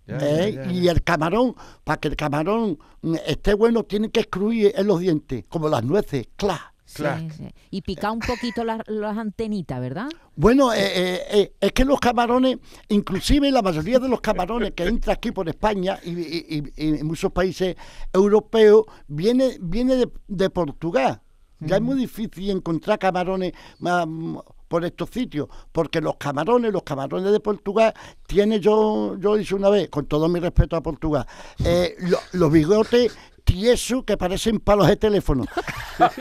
Ya, 0.08 0.18
¿eh? 0.22 0.54
ya, 0.54 0.64
ya, 0.66 0.72
Y 0.72 0.88
el 0.88 1.04
camarón, 1.04 1.54
para 1.84 2.00
que 2.00 2.08
el 2.08 2.16
camarón 2.16 2.80
mm, 3.02 3.16
esté 3.28 3.54
bueno, 3.54 3.84
tiene 3.84 4.10
que 4.10 4.22
excluir 4.22 4.72
en 4.76 4.88
los 4.88 5.00
dientes, 5.02 5.44
como 5.50 5.68
las 5.70 5.84
nueces, 5.84 6.28
¡cla! 6.38 6.74
Sí, 6.90 7.04
Clac. 7.04 7.32
sí. 7.34 7.50
Y 7.70 7.82
picar 7.82 8.12
un 8.12 8.20
poquito 8.20 8.64
las, 8.64 8.80
las 8.88 9.18
antenitas, 9.18 9.78
¿verdad? 9.82 10.08
Bueno, 10.38 10.72
eh, 10.74 10.78
eh, 10.80 11.22
eh, 11.32 11.54
es 11.60 11.74
que 11.74 11.84
los 11.84 12.00
camarones, 12.00 12.60
inclusive 12.88 13.52
la 13.52 13.62
mayoría 13.62 14.00
de 14.00 14.08
los 14.08 14.22
camarones 14.22 14.72
que 14.72 14.86
entra 14.86 15.14
aquí 15.14 15.32
por 15.34 15.50
España 15.50 16.00
y, 16.06 16.12
y- 16.12 16.46
y- 16.78 16.86
y 16.86 17.00
en 17.00 17.06
muchos 17.06 17.34
países 17.34 17.76
europeos, 18.14 18.86
viene, 19.08 19.58
viene 19.60 19.96
de, 19.98 20.10
de 20.30 20.50
Portugal. 20.50 21.22
Ya 21.60 21.76
es 21.78 21.82
muy 21.82 21.98
difícil 21.98 22.52
encontrar 22.52 23.00
camarones 23.00 23.52
más, 23.80 24.06
mm, 24.08 24.38
por 24.70 24.86
estos 24.86 25.10
sitios, 25.10 25.48
porque 25.72 26.00
los 26.00 26.16
camarones, 26.18 26.72
los 26.72 26.84
camarones 26.84 27.32
de 27.32 27.40
Portugal, 27.40 27.94
tiene 28.28 28.60
yo, 28.60 29.18
yo 29.20 29.38
hice 29.38 29.56
una 29.56 29.70
vez, 29.70 29.90
con 29.90 30.06
todo 30.06 30.30
mi 30.30 30.40
respeto 30.40 30.76
a 30.78 30.82
Portugal, 30.82 31.26
eh, 31.66 31.96
lo- 32.00 32.20
los 32.34 32.52
bigotes 32.52 33.18
tiesos 33.48 34.04
que 34.04 34.18
parecen 34.18 34.60
palos 34.60 34.88
de 34.88 34.98
teléfono. 34.98 35.46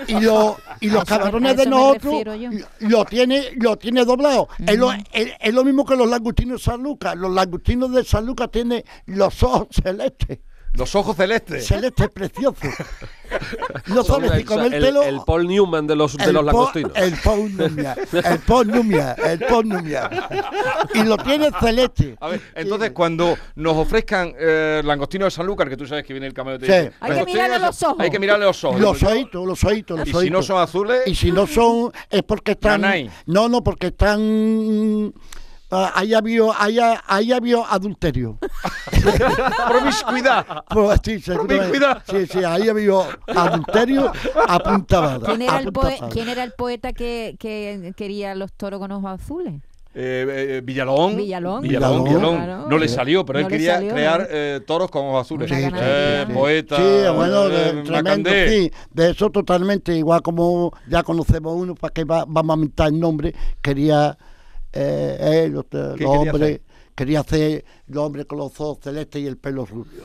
Y, 0.07 0.21
lo- 0.21 0.57
y 0.81 0.89
los 0.89 1.05
camarones 1.05 1.57
de 1.57 1.65
nosotros 1.71 2.15
lo 2.81 3.05
tiene, 3.05 3.51
lo 3.57 3.77
tiene 3.77 4.05
doblado. 4.05 4.49
es, 4.73 4.79
lo, 4.79 4.93
es- 5.13 5.33
es 5.41 5.53
lo 5.55 5.65
mismo 5.65 5.85
que 5.85 5.97
los 5.97 6.09
langostinos 6.09 6.61
de 6.61 6.65
San 6.65 6.83
Lucas. 6.83 7.17
Los 7.17 7.33
langostinos 7.33 7.93
de 7.93 8.05
San 8.05 8.25
Lucas 8.25 8.51
tienen 8.51 8.83
los 9.07 9.43
ojos 9.43 9.69
celestes. 9.83 10.39
Los 10.75 10.95
ojos 10.95 11.17
celestes. 11.17 11.67
Celestes 11.67 12.09
preciosos. 12.11 12.69
No 13.89 14.05
sabes 14.05 14.31
si 14.31 14.37
el, 14.39 14.45
comértelo. 14.45 15.03
el 15.03 15.19
Paul 15.27 15.49
Newman 15.49 15.85
de 15.87 15.97
los, 15.97 16.17
de 16.17 16.33
los 16.33 16.43
po- 16.43 16.47
langostinos. 16.47 16.93
El 16.95 17.13
Paul 17.25 17.57
Numia. 17.57 17.97
El 18.13 18.39
Paul 18.39 18.69
Numia. 18.69 19.13
El 19.15 19.39
Paul 19.41 19.69
Numia. 19.69 20.11
Y 20.95 21.03
lo 21.03 21.17
tiene 21.19 21.51
celeste. 21.61 22.17
A 22.21 22.29
ver, 22.29 22.41
entonces 22.55 22.93
cuando 22.93 23.37
nos 23.57 23.77
ofrezcan 23.77 24.33
eh, 24.39 24.81
langostino 24.85 25.25
de 25.25 25.33
Sanlúcar, 25.33 25.69
que 25.69 25.77
tú 25.77 25.87
sabes 25.89 26.05
que 26.05 26.13
viene 26.13 26.29
el 26.29 26.33
y 26.33 26.59
te 26.61 26.67
Sí. 26.67 26.73
Hay 26.73 26.89
que 26.89 26.95
"Langostino 27.01 27.25
mirarle 27.33 27.55
de 27.59 27.67
los 27.67 27.77
San-". 27.77 27.91
ojos. 27.91 28.01
Hay 28.05 28.11
que 28.11 28.19
mirarle 28.21 28.45
los 28.47 28.65
ojos. 28.65 28.81
Los 28.81 29.03
ojitos, 29.03 29.47
los 29.47 29.65
ojitos, 29.65 29.99
los 29.99 30.09
Y 30.09 30.11
si 30.11 30.15
no 30.15 30.19
ojitos. 30.21 30.47
son 30.47 30.59
azules, 30.63 31.01
Y 31.07 31.15
si 31.17 31.33
no 31.33 31.47
son, 31.49 31.93
es 32.09 32.23
porque 32.23 32.53
están. 32.53 32.81
Nanay. 32.83 33.11
No, 33.27 33.49
no, 33.49 33.63
porque 33.65 33.89
están. 33.89 35.13
Ah, 35.71 35.93
ahí 35.95 36.15
había, 36.15 36.43
ahí, 36.59 36.79
ahí 37.07 37.33
había 37.33 37.59
adulterio. 37.69 38.39
promiscuidad. 39.69 40.65
Pues, 40.69 41.01
sí. 41.05 41.19
Promiscuidad. 41.21 42.03
sí, 42.09 42.27
sí, 42.27 42.45
ahí 42.45 42.69
había 42.69 42.93
adulterio 43.27 44.13
a 44.49 44.59
punta 44.59 45.01
bala, 45.01 45.27
¿Quién 45.27 45.43
era, 45.43 45.59
el 45.59 45.65
punta 45.73 45.81
poe- 45.81 46.01
bala. 46.01 46.13
¿Quién 46.13 46.29
era 46.29 46.43
el 46.45 46.53
poeta 46.53 46.93
que, 46.93 47.37
que 47.39 47.93
quería 47.97 48.35
los 48.35 48.53
toros 48.53 48.81
con 48.81 48.91
ojos 48.93 49.21
azules? 49.21 49.55
Eh, 49.99 50.27
eh, 50.29 50.61
Villalón. 50.63 51.17
Villalón. 51.17 51.63
Villalón. 51.63 52.05
Villalón. 52.05 52.37
Claro. 52.37 52.67
No 52.69 52.77
le 52.79 52.87
salió, 52.87 53.25
pero 53.25 53.41
No 53.41 53.47
él 53.47 53.51
quería 53.51 53.77
salió, 53.77 53.93
crear 53.95 54.21
¿no? 54.21 54.27
eh, 54.29 54.61
toros 54.67 54.91
con 54.91 55.07
ojos 55.07 55.23
azules. 55.23 55.49
Sí. 55.51 55.57
Eh, 55.75 56.27
poeta. 56.35 56.77
Sí, 56.77 56.83
bueno, 57.15 57.47
eh, 57.47 57.73
de- 57.73 57.83
tremendo, 57.83 58.31
sí, 58.31 58.71
de 58.93 59.11
eso 59.13 59.31
totalmente, 59.31 59.97
igual 59.97 60.21
como 60.21 60.75
ya 60.87 61.03
conocemos 61.03 61.55
uno, 61.57 61.75
para 61.75 61.95
que 61.95 62.05
va- 62.05 62.27
vamos 62.29 62.53
a 62.53 62.57
mentar 62.59 62.89
el 62.89 63.01
nombre, 63.01 63.35
quería 63.63 64.19
eh, 64.77 65.43
él, 65.47 65.53
los, 65.53 65.65
los 65.71 65.95
quería 65.95 66.09
hombres, 66.09 66.43
hacer? 66.43 66.61
quería 66.95 67.21
hacer 67.21 67.65
el 67.89 67.99
hombre 67.99 68.25
con 68.27 68.39
los 68.39 68.59
ojos 68.61 68.79
celestes 68.83 69.23
y 69.23 69.27
el 69.27 69.37
pelo 69.37 69.65
rubio. 69.67 70.05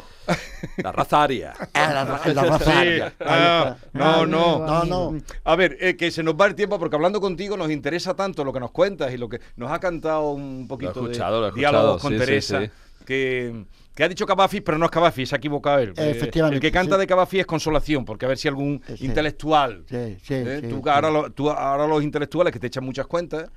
La 0.77 0.91
raza 0.91 1.23
aria. 1.23 1.53
Ah, 1.73 1.91
la, 1.93 2.05
ra- 2.05 2.33
la 2.33 2.43
raza 2.43 2.79
aria. 2.79 3.13
Ah, 3.19 3.75
no, 3.93 4.03
Ah, 4.03 4.25
no. 4.25 4.65
no, 4.85 4.85
no. 5.11 5.21
A 5.43 5.55
ver, 5.55 5.77
eh, 5.81 5.95
que 5.97 6.11
se 6.11 6.23
nos 6.23 6.35
va 6.35 6.45
el 6.47 6.55
tiempo 6.55 6.79
porque 6.79 6.95
hablando 6.95 7.19
contigo 7.19 7.57
nos 7.57 7.69
interesa 7.71 8.13
tanto 8.15 8.43
lo 8.43 8.53
que 8.53 8.59
nos 8.59 8.71
cuentas 8.71 9.13
y 9.13 9.17
lo 9.17 9.27
que 9.27 9.39
nos 9.57 9.71
ha 9.71 9.79
cantado 9.79 10.31
un 10.31 10.67
poquito 10.67 10.91
escuchado, 10.91 11.41
lo 11.41 11.47
he 11.47 11.51
de 11.51 11.57
diálogos 11.57 11.97
escuchado, 11.97 11.99
con 11.99 12.13
sí, 12.13 12.17
Teresa, 12.19 12.61
sí. 12.61 12.69
Que, 13.05 13.65
que 13.95 14.03
ha 14.03 14.07
dicho 14.07 14.25
Cavafi, 14.25 14.61
pero 14.61 14.77
no 14.77 14.85
es 14.85 14.91
Cavafi, 14.91 15.25
se 15.25 15.35
ha 15.35 15.39
equivocado 15.39 15.79
él. 15.79 15.93
Eh, 15.97 16.11
Efectivamente, 16.11 16.55
El 16.57 16.61
que 16.61 16.71
canta 16.71 16.95
sí. 16.95 16.99
de 17.01 17.07
Cavafi 17.07 17.39
es 17.39 17.45
Consolación, 17.45 18.05
porque 18.05 18.25
a 18.25 18.29
ver 18.29 18.37
si 18.37 18.47
algún 18.47 18.81
Sí. 18.95 19.05
intelectual. 19.05 19.83
Sí, 19.89 20.17
sí, 20.23 20.33
¿eh? 20.35 20.59
sí, 20.61 20.67
tú, 20.69 20.81
sí. 20.83 20.89
Ahora, 20.89 21.09
lo- 21.09 21.31
tú 21.31 21.49
ahora 21.49 21.87
los 21.87 22.03
intelectuales 22.03 22.53
que 22.53 22.59
te 22.59 22.67
echan 22.67 22.85
muchas 22.85 23.07
cuentas, 23.07 23.49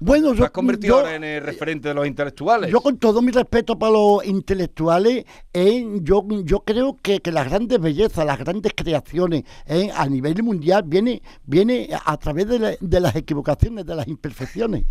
Bueno, 0.00 0.34
yo, 0.34 0.44
has 0.44 0.50
convertido 0.50 1.02
yo- 1.02 1.08
en 1.08 1.24
el 1.24 1.42
referente 1.42 1.88
de 1.88 1.94
los 1.94 2.06
intelectuales. 2.06 2.70
Yo 2.70 2.80
con 2.80 2.98
todo 2.98 3.22
mi 3.22 3.30
respeto 3.32 3.78
para 3.78 3.92
los 3.92 4.24
intelectuales, 4.26 5.24
eh, 5.52 5.86
yo, 6.02 6.24
yo 6.44 6.60
creo 6.60 6.98
que, 7.00 7.20
que 7.20 7.32
las 7.32 7.48
grandes 7.48 7.80
bellezas, 7.80 8.26
las 8.26 8.38
grandes 8.38 8.72
creaciones 8.74 9.44
eh, 9.66 9.90
a 9.94 10.06
nivel 10.08 10.42
mundial 10.42 10.82
viene, 10.86 11.22
viene 11.44 11.88
a 12.04 12.16
través 12.16 12.48
de, 12.48 12.58
la- 12.58 12.74
de 12.80 13.00
las 13.00 13.14
equivocaciones, 13.16 13.86
de 13.86 13.94
las 13.94 14.08
imperfecciones. 14.08 14.84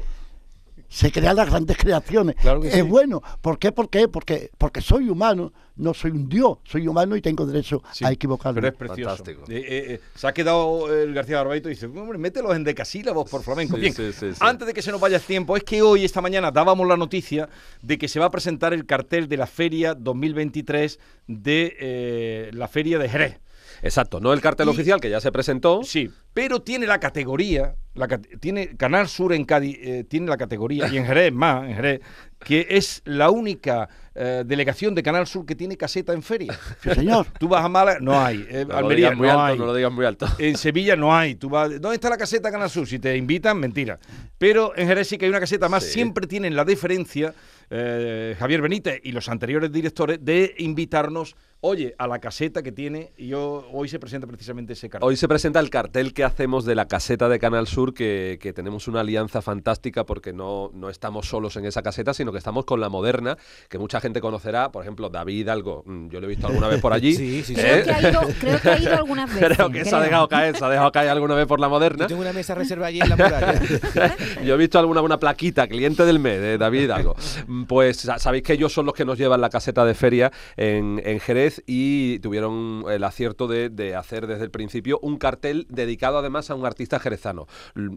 Se 0.88 1.12
crean 1.12 1.36
las 1.36 1.50
grandes 1.50 1.76
creaciones. 1.78 2.36
Claro 2.36 2.62
que 2.62 2.68
es 2.68 2.76
sí. 2.76 2.82
bueno. 2.82 3.22
¿Por 3.42 3.58
qué? 3.58 3.72
¿Por 3.72 3.90
qué? 3.90 4.08
Porque, 4.08 4.52
porque 4.58 4.80
soy 4.80 5.10
humano, 5.10 5.52
no 5.76 5.94
soy 5.94 6.12
un 6.12 6.30
dios, 6.30 6.60
soy 6.64 6.88
humano 6.88 7.16
y 7.16 7.22
tengo 7.22 7.46
derecho 7.48 7.82
Sí, 7.92 8.06
a 8.06 8.12
equivocarme. 8.12 8.62
Pero 8.62 8.68
es 8.74 8.78
precioso. 8.78 9.18
Fantástico. 9.18 9.52
Eh, 9.52 9.58
eh, 9.58 9.86
eh, 9.94 10.00
se 10.14 10.28
ha 10.28 10.34
quedado 10.34 10.94
el 10.94 11.14
García 11.14 11.38
Barbaito 11.38 11.70
y 11.70 11.74
dice, 11.74 11.88
hombre, 11.88 12.18
mételos 12.20 12.56
en 12.56 12.64
decasílabos 12.64 13.30
por 13.30 13.42
flamenco. 13.42 13.76
Sí, 13.76 13.82
Bien, 13.82 13.94
sí, 13.94 14.14
sí, 14.14 14.34
sí. 14.34 14.38
antes 14.40 14.68
de 14.68 14.74
que 14.74 14.82
se 14.84 14.92
nos 14.92 15.02
vaya 15.02 15.18
el 15.18 15.24
tiempo, 15.24 15.58
es 15.58 15.64
que 15.64 15.82
hoy, 15.82 16.06
esta 16.06 16.22
mañana, 16.22 16.52
dábamos 16.52 16.88
la 16.88 16.96
noticia 16.98 17.50
de 17.82 17.98
que 17.98 18.08
se 18.08 18.20
va 18.20 18.28
a 18.28 18.32
presentar 18.32 18.74
el 18.74 18.86
cartel 18.86 19.28
de 19.28 19.38
la 19.38 19.48
Feria 19.48 19.96
2023 19.96 21.00
de 21.28 21.76
eh, 21.80 22.50
la 22.54 22.68
Feria 22.68 23.00
de 23.00 23.10
Jerez. 23.10 23.40
Exacto, 23.84 24.20
no 24.20 24.34
el 24.34 24.42
cartel 24.42 24.68
Y- 24.68 24.72
oficial 24.72 25.00
que 25.00 25.10
ya 25.10 25.20
se 25.22 25.32
presentó. 25.32 25.82
Sí, 25.84 26.10
pero 26.34 26.62
tiene 26.62 26.88
la 26.88 27.00
categoría, 27.00 27.76
la, 27.94 28.08
cate- 28.08 28.38
tiene 28.40 28.76
Canal 28.78 29.08
Sur 29.08 29.34
en 29.34 29.46
Cádiz, 29.46 29.78
eh, 29.82 30.04
tiene 30.08 30.28
la 30.28 30.38
categoría, 30.38 30.88
y 30.88 30.98
en 30.98 31.06
Jerez 31.06 31.32
más, 31.34 31.68
en 31.70 31.76
Jerez, 31.76 32.02
que 32.40 32.66
es 32.70 33.02
la 33.06 33.30
única 33.30 33.88
eh, 34.16 34.44
delegación 34.46 34.94
de 34.96 35.02
Canal 35.04 35.26
Sur 35.28 35.46
que 35.46 35.56
tiene 35.56 35.76
caseta 35.78 36.14
en 36.14 36.22
feria. 36.24 36.58
Sí, 36.82 36.90
señor. 36.92 37.26
Tú 37.40 37.48
vas 37.48 37.64
a 37.66 37.70
Málaga, 37.70 38.00
no 38.02 38.20
hay. 38.20 38.46
Eh, 38.50 38.64
No 38.68 38.74
lo 38.74 38.78
Almería, 38.80 39.12
no 39.16 39.24
alto, 39.30 39.42
hay. 39.42 39.58
no 39.60 39.66
lo 39.66 39.74
digas 39.76 39.92
muy 39.92 40.06
alto. 40.06 40.28
En 40.40 40.56
Sevilla 40.58 40.96
no 40.96 41.16
hay. 41.16 41.36
Tú 41.36 41.50
vas, 41.50 41.70
¿Dónde 41.82 41.96
está 41.96 42.10
la 42.10 42.18
caseta 42.18 42.52
Canal 42.52 42.70
Sur? 42.70 42.88
Si 42.88 43.00
te 43.00 43.16
invitan, 43.18 43.60
mentira. 43.60 44.00
Pero 44.44 44.74
en 44.76 44.90
Jerez 44.90 45.08
sí 45.08 45.18
que 45.18 45.24
hay 45.24 45.30
una 45.30 45.40
caseta 45.40 45.70
más. 45.70 45.86
Sí. 45.86 45.94
Siempre 45.94 46.28
tienen 46.28 46.54
la 46.54 46.66
diferencia, 46.66 47.34
eh, 47.70 48.36
Javier 48.38 48.62
Benítez 48.62 49.00
y 49.02 49.14
los 49.14 49.30
anteriores 49.30 49.72
directores, 49.72 50.20
de 50.22 50.54
invitarnos, 50.58 51.38
oye, 51.62 51.96
a 51.98 52.08
la 52.08 52.20
caseta 52.20 52.62
que 52.62 52.74
tiene. 52.74 53.14
Y 53.16 53.28
yo, 53.28 53.66
hoy 53.72 53.88
se 53.88 54.00
presenta 54.00 54.28
precisamente 54.28 54.74
ese 54.74 54.90
cartel. 54.90 55.08
Hoy 55.08 55.16
se 55.16 55.30
presenta 55.30 55.62
el 55.62 55.70
cartel 55.70 56.14
que 56.14 56.26
hacemos 56.26 56.66
de 56.66 56.76
la 56.76 56.90
caseta 56.90 57.30
de 57.30 57.40
Canal 57.40 57.68
Sur, 57.68 57.94
que, 57.94 58.38
que 58.42 58.52
tenemos 58.52 58.90
una 58.90 59.00
alianza 59.00 59.42
fantástica 59.42 60.06
porque 60.06 60.34
no, 60.34 60.72
no 60.74 60.90
estamos 60.90 61.30
solos 61.30 61.56
en 61.56 61.64
esa 61.64 61.82
caseta, 61.82 62.14
sino 62.14 62.34
que 62.34 62.38
estamos 62.38 62.66
con 62.66 62.82
la 62.82 62.90
moderna, 62.90 63.38
que 63.70 63.78
mucha 63.78 64.02
gente 64.02 64.20
conocerá, 64.20 64.74
por 64.74 64.84
ejemplo, 64.84 65.08
David 65.10 65.48
algo, 65.48 65.84
mm, 65.86 66.10
yo 66.10 66.20
lo 66.20 66.26
he 66.26 66.30
visto 66.30 66.48
alguna 66.48 66.68
vez 66.68 66.82
por 66.82 66.92
allí. 66.92 67.16
Sí, 67.24 67.44
sí, 67.44 67.56
sí. 67.56 67.62
Creo 67.62 67.78
¿eh? 67.78 67.84
que 67.84 67.92
ha 67.92 68.10
ido, 68.10 68.22
creo 68.42 68.60
que 68.60 68.70
ha 68.70 68.80
ido 68.80 68.94
algunas 68.96 69.30
veces. 69.34 69.56
Creo 69.56 69.70
que 69.70 69.86
se 69.86 69.90
ha 69.90 70.00
creo. 70.00 70.02
dejado 70.02 70.28
caer, 70.28 70.58
se 70.58 70.66
ha 70.66 70.70
dejado 70.70 70.92
caer 70.92 71.10
alguna 71.12 71.36
vez 71.36 71.48
por 71.48 71.62
la 71.62 71.70
moderna. 71.70 72.04
Yo 72.04 72.08
tengo 72.08 72.22
una 72.22 72.34
mesa 72.34 72.54
reserva 72.56 72.88
allí 72.88 73.00
en 73.00 73.08
la 73.08 73.16
muralla. 73.16 73.54
Yo 74.46 74.56
he 74.56 74.58
visto 74.58 74.80
alguna 74.80 75.02
una 75.02 75.20
plaquita, 75.20 75.68
cliente 75.68 76.06
del 76.06 76.20
mes, 76.20 76.40
de 76.40 76.58
David 76.58 76.82
Hidalgo. 76.84 77.16
Mm, 77.48 77.64
Pues 77.66 77.98
sa- 77.98 78.20
sabéis 78.20 78.44
que 78.44 78.54
ellos 78.54 78.72
son 78.74 78.86
los 78.86 78.94
que 78.96 79.06
nos 79.06 79.18
llevan 79.18 79.42
la 79.42 79.50
caseta 79.50 79.86
de 79.86 79.94
feria 79.94 80.32
en, 80.58 81.02
en 81.04 81.20
Jerez 81.20 81.64
y 81.68 82.20
tuvieron 82.20 82.86
el 82.90 83.04
acierto 83.04 83.48
de, 83.48 83.70
de 83.70 83.96
hacer 83.96 84.28
desde 84.28 84.44
el 84.46 84.52
principio 84.52 85.00
un 85.02 85.18
cartel 85.18 85.66
dedicado 85.70 86.18
además 86.18 86.50
a 86.50 86.56
un 86.56 86.66
artista 86.66 87.00
jerezano 87.00 87.48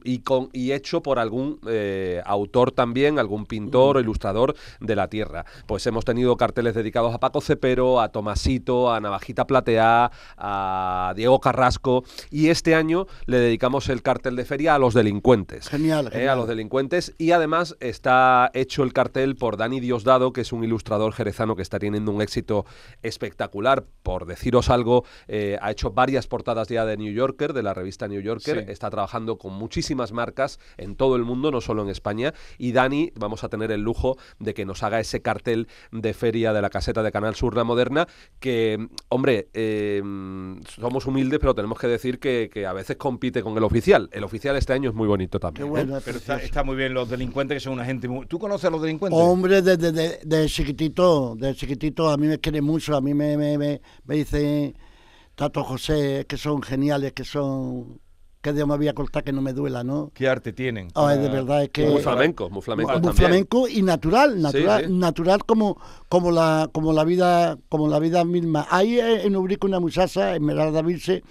y, 0.04 0.20
con, 0.20 0.48
y 0.52 0.72
hecho 0.72 1.02
por 1.02 1.18
algún 1.18 1.60
eh, 1.68 2.20
autor 2.24 2.72
también, 2.72 3.18
algún 3.18 3.46
pintor 3.46 3.96
o 3.96 4.00
ilustrador 4.00 4.54
de 4.80 4.96
la 4.96 5.08
tierra. 5.08 5.44
Pues 5.66 5.86
hemos 5.86 6.04
tenido 6.04 6.36
carteles 6.36 6.74
dedicados 6.74 7.14
a 7.14 7.18
Paco 7.20 7.40
Cepero, 7.40 8.00
a 8.00 8.08
Tomasito, 8.10 8.92
a 8.92 9.00
Navajita 9.00 9.46
Plateá, 9.46 10.10
a 10.36 11.12
Diego 11.16 11.40
Carrasco 11.40 12.04
y 12.30 12.48
este 12.48 12.74
año 12.74 13.06
le 13.26 13.38
dedicamos 13.38 13.88
el 13.88 14.02
cartel 14.02 14.36
de 14.36 14.44
feria 14.44 14.74
a 14.74 14.78
los 14.78 14.94
delincuentes. 14.94 15.68
Genial, 15.68 16.10
Eh, 16.26 16.28
a 16.28 16.36
los 16.36 16.48
delincuentes 16.48 17.14
y 17.18 17.30
además 17.30 17.76
está 17.80 18.50
hecho 18.52 18.82
el 18.82 18.92
cartel 18.92 19.36
por 19.36 19.56
Dani 19.56 19.80
Diosdado, 19.80 20.32
que 20.32 20.40
es 20.40 20.52
un 20.52 20.64
ilustrador 20.64 21.12
jerezano 21.12 21.56
que 21.56 21.62
está 21.62 21.78
teniendo 21.78 22.12
un 22.12 22.20
éxito 22.20 22.64
espectacular. 23.02 23.84
Por 24.02 24.26
deciros 24.26 24.70
algo, 24.70 25.04
eh, 25.28 25.58
ha 25.60 25.70
hecho 25.70 25.90
varias 25.90 26.26
portadas 26.26 26.68
ya 26.68 26.84
de 26.84 26.96
New 26.96 27.12
Yorker, 27.12 27.52
de 27.52 27.62
la 27.62 27.74
revista 27.74 28.08
New 28.08 28.20
Yorker, 28.20 28.64
Sí. 28.64 28.70
está 28.72 28.90
trabajando 28.90 29.38
con 29.38 29.54
muchísimas 29.54 30.12
marcas 30.12 30.58
en 30.76 30.96
todo 30.96 31.16
el 31.16 31.22
mundo, 31.22 31.50
no 31.50 31.60
solo 31.60 31.82
en 31.82 31.88
España, 31.88 32.34
y 32.58 32.72
Dani, 32.72 33.12
vamos 33.16 33.44
a 33.44 33.48
tener 33.48 33.70
el 33.72 33.82
lujo 33.82 34.16
de 34.38 34.54
que 34.54 34.64
nos 34.64 34.82
haga 34.82 35.00
ese 35.00 35.22
cartel 35.22 35.68
de 35.92 36.14
feria 36.14 36.52
de 36.52 36.62
la 36.62 36.70
caseta 36.70 37.02
de 37.02 37.12
Canal 37.12 37.34
Sur 37.34 37.56
La 37.56 37.64
Moderna, 37.64 38.06
que, 38.40 38.88
hombre, 39.08 39.48
eh, 39.54 40.02
somos 40.80 41.06
humildes, 41.06 41.38
pero 41.40 41.54
tenemos 41.54 41.78
que 41.78 41.88
decir 41.88 42.18
que, 42.18 42.50
que 42.52 42.66
a 42.66 42.72
veces 42.72 42.96
compite 42.96 43.42
con 43.42 43.56
el 43.56 43.64
oficial. 43.64 44.08
El 44.12 44.24
oficial 44.24 44.56
este 44.56 44.72
año 44.72 44.90
es 44.90 44.94
muy 44.96 45.08
bonito 45.08 45.38
también. 45.40 45.66
¿eh? 45.66 45.70
bueno. 45.70 46.00
Pero 46.06 46.18
está, 46.18 46.36
está 46.36 46.62
muy 46.62 46.76
bien 46.76 46.94
los 46.94 47.10
delincuentes 47.10 47.56
que 47.56 47.60
son 47.60 47.74
una 47.74 47.84
gente 47.84 48.06
muy... 48.06 48.26
¿Tú 48.26 48.38
conoces 48.38 48.64
a 48.66 48.70
los 48.70 48.80
delincuentes? 48.80 49.20
Hombre, 49.20 49.60
desde 49.60 49.90
de, 49.90 49.92
de, 49.92 50.20
de 50.24 50.46
chiquitito, 50.46 51.34
de 51.36 51.54
chiquitito 51.54 52.08
a 52.08 52.16
mí 52.16 52.28
me 52.28 52.38
quiere 52.38 52.62
mucho, 52.62 52.96
a 52.96 53.00
mí 53.00 53.12
me, 53.12 53.36
me, 53.36 53.58
me, 53.58 53.82
me 54.04 54.14
dicen 54.14 54.78
Tato 55.34 55.64
José, 55.64 56.24
que 56.28 56.38
son 56.38 56.62
geniales, 56.62 57.12
que 57.12 57.24
son... 57.24 58.00
Que 58.40 58.52
Dios 58.52 58.68
me 58.68 58.76
voy 58.76 58.86
a 58.86 58.94
cortar 58.94 59.24
que 59.24 59.32
no 59.32 59.42
me 59.42 59.52
duela, 59.52 59.82
¿no? 59.82 60.12
¿Qué 60.14 60.28
arte 60.28 60.52
tienen? 60.52 60.86
Ah, 60.94 61.16
de 61.16 61.28
verdad, 61.28 61.64
es 61.64 61.70
que... 61.70 61.88
Muy 61.88 62.00
flamenco, 62.00 62.48
muy 62.48 62.62
flamenco 62.62 62.92
muy 62.92 63.00
también. 63.02 63.16
flamenco 63.16 63.66
y 63.66 63.82
natural, 63.82 64.40
natural, 64.40 64.84
sí. 64.86 64.92
natural 64.92 65.44
como, 65.44 65.76
como 66.08 66.30
la 66.30 66.70
como 66.72 66.92
la 66.92 67.02
vida, 67.02 67.58
como 67.68 67.88
la 67.88 67.98
vida 67.98 68.24
misma. 68.24 68.68
Hay 68.70 69.00
en 69.00 69.34
Ubrique 69.34 69.66
una 69.66 69.80
muchacha, 69.80 70.36
Esmeralda 70.36 70.80
Vilse, 70.82 71.24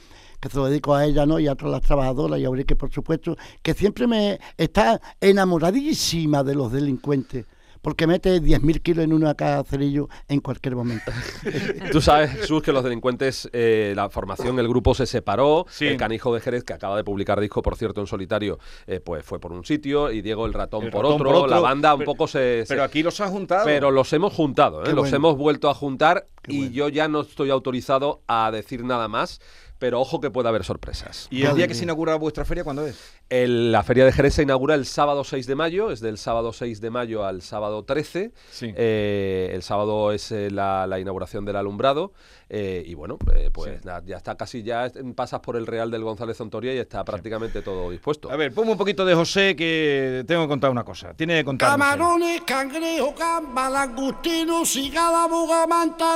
que 0.45 0.51
se 0.51 0.57
lo 0.57 0.65
dedico 0.65 0.93
a 0.93 1.05
ella, 1.05 1.25
¿no? 1.25 1.39
Y 1.39 1.47
a 1.47 1.55
todas 1.55 1.71
las 1.71 1.81
trabajadoras 1.81 2.39
y 2.39 2.45
a 2.45 2.49
Ubrique, 2.51 2.75
por 2.75 2.91
supuesto, 2.91 3.35
que 3.63 3.73
siempre 3.73 4.05
me 4.05 4.39
está 4.57 5.01
enamoradísima 5.19 6.43
de 6.43 6.55
los 6.55 6.71
delincuentes. 6.71 7.45
Porque 7.81 8.07
mete 8.07 8.41
10.000 8.41 8.81
kilos 8.81 9.03
en 9.05 9.13
una 9.13 9.35
cacerillo 9.35 10.09
en 10.27 10.39
cualquier 10.39 10.75
momento. 10.75 11.11
Tú 11.91 12.01
sabes, 12.01 12.31
Jesús, 12.31 12.63
que 12.63 12.71
los 12.71 12.83
delincuentes, 12.83 13.47
eh, 13.53 13.93
la 13.95 14.09
formación, 14.09 14.57
el 14.57 14.67
grupo 14.67 14.95
se 14.95 15.05
separó. 15.05 15.67
Sí. 15.69 15.85
El 15.85 15.97
canijo 15.97 16.33
de 16.33 16.41
Jerez, 16.41 16.63
que 16.63 16.73
acaba 16.73 16.97
de 16.97 17.03
publicar 17.03 17.39
disco, 17.39 17.61
por 17.61 17.75
cierto, 17.75 18.01
en 18.01 18.07
solitario, 18.07 18.57
eh, 18.87 18.99
pues 19.01 19.23
fue 19.23 19.39
por 19.39 19.51
un 19.51 19.63
sitio 19.65 20.11
y 20.11 20.23
Diego 20.23 20.47
el 20.47 20.53
ratón, 20.53 20.85
El 20.85 20.89
por, 20.89 21.03
ratón 21.03 21.13
otro. 21.21 21.27
por 21.27 21.35
otro. 21.43 21.47
La 21.55 21.59
banda 21.59 21.93
un 21.93 22.03
poco 22.05 22.27
se. 22.27 22.65
se- 22.65 22.73
Pero 22.73 22.83
aquí 22.83 23.03
los 23.03 23.21
has 23.21 23.29
juntado. 23.29 23.65
pero 23.65 23.91
los 23.91 24.11
hemos 24.13 24.33
juntado, 24.33 24.81
¿eh? 24.83 24.87
Los 24.87 24.95
bueno. 25.11 25.17
hemos 25.17 25.37
vuelto 25.37 25.69
a 25.69 25.75
juntar 25.75 26.25
Qué 26.41 26.53
y 26.53 26.57
bueno. 26.57 26.71
yo 26.73 26.89
ya 26.89 27.07
no 27.07 27.21
estoy 27.21 27.51
autorizado 27.51 28.21
a 28.27 28.49
decir 28.49 28.83
nada 28.83 29.07
más. 29.07 29.39
Pero 29.77 29.99
ojo 29.99 30.21
que 30.21 30.31
puede 30.31 30.47
haber 30.49 30.63
sorpresas. 30.63 31.27
¿Y 31.29 31.43
el 31.43 31.55
día 31.55 31.67
que 31.67 31.73
se 31.73 31.83
inaugura 31.83 32.15
vuestra 32.15 32.45
feria 32.45 32.63
cuándo 32.63 32.85
es? 32.87 32.97
El- 33.29 33.71
la 33.71 33.83
Feria 33.83 34.05
de 34.05 34.11
Jerez 34.11 34.33
se 34.35 34.43
inaugura 34.43 34.75
el 34.75 34.85
sábado 34.85 35.23
6 35.23 35.47
de 35.47 35.55
mayo, 35.55 35.91
es 35.91 35.99
del 35.99 36.17
sábado 36.17 36.53
6 36.53 36.79
de 36.79 36.89
mayo 36.91 37.25
al 37.25 37.41
sábado 37.41 37.83
13. 37.83 38.31
Sí. 38.51 38.71
Eh, 38.75 39.51
el 39.53 39.63
sábado 39.63 40.11
es 40.11 40.31
eh, 40.31 40.49
la, 40.51 40.87
la 40.87 40.99
inauguración 40.99 41.43
del 41.45 41.55
alumbrado. 41.57 42.13
eh, 42.47 42.83
y 42.85 42.93
bueno, 42.93 43.17
eh, 43.35 43.49
pues 43.51 43.83
nada, 43.83 44.03
ya 44.05 44.17
está 44.17 44.35
casi, 44.37 44.61
ya 44.63 44.91
pasas 45.15 45.39
por 45.41 45.55
el 45.57 45.65
Real 45.65 45.89
del 45.91 46.03
González 46.03 46.37
Zontoria 46.37 46.73
y 46.73 46.77
está 46.77 47.03
prácticamente 47.03 47.61
todo 47.63 47.89
dispuesto. 47.89 48.29
A 48.31 48.35
ver, 48.35 48.53
ponme 48.53 48.71
un 48.71 48.77
poquito 48.77 49.03
de 49.03 49.15
José 49.15 49.55
que 49.55 50.23
tengo 50.27 50.43
que 50.43 50.47
contar 50.47 50.69
una 50.71 50.83
cosa. 50.83 51.13
Tiene 51.15 51.37
que 51.39 51.43
contar. 51.45 51.71
Camarones, 51.71 52.41
cangrejo, 52.43 53.13
gamba, 53.17 53.87
cigala, 54.65 55.27
bogamanta. 55.27 56.15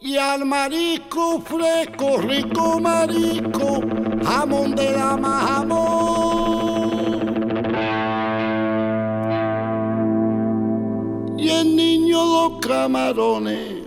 Y 0.00 0.16
al 0.16 0.44
marisco 0.46 1.40
fresco, 1.40 2.18
rico 2.22 2.80
marisco, 2.80 3.80
jamón 4.24 4.74
de 4.74 4.92
la 4.92 5.18
jamón. 5.46 6.90
Y 11.38 11.50
el 11.50 11.76
niño 11.76 12.24
los 12.24 12.60
camarones 12.66 13.84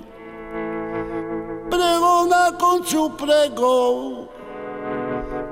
pregona 1.69 2.57
con 2.59 2.85
su 2.85 3.11
pregón. 3.15 4.29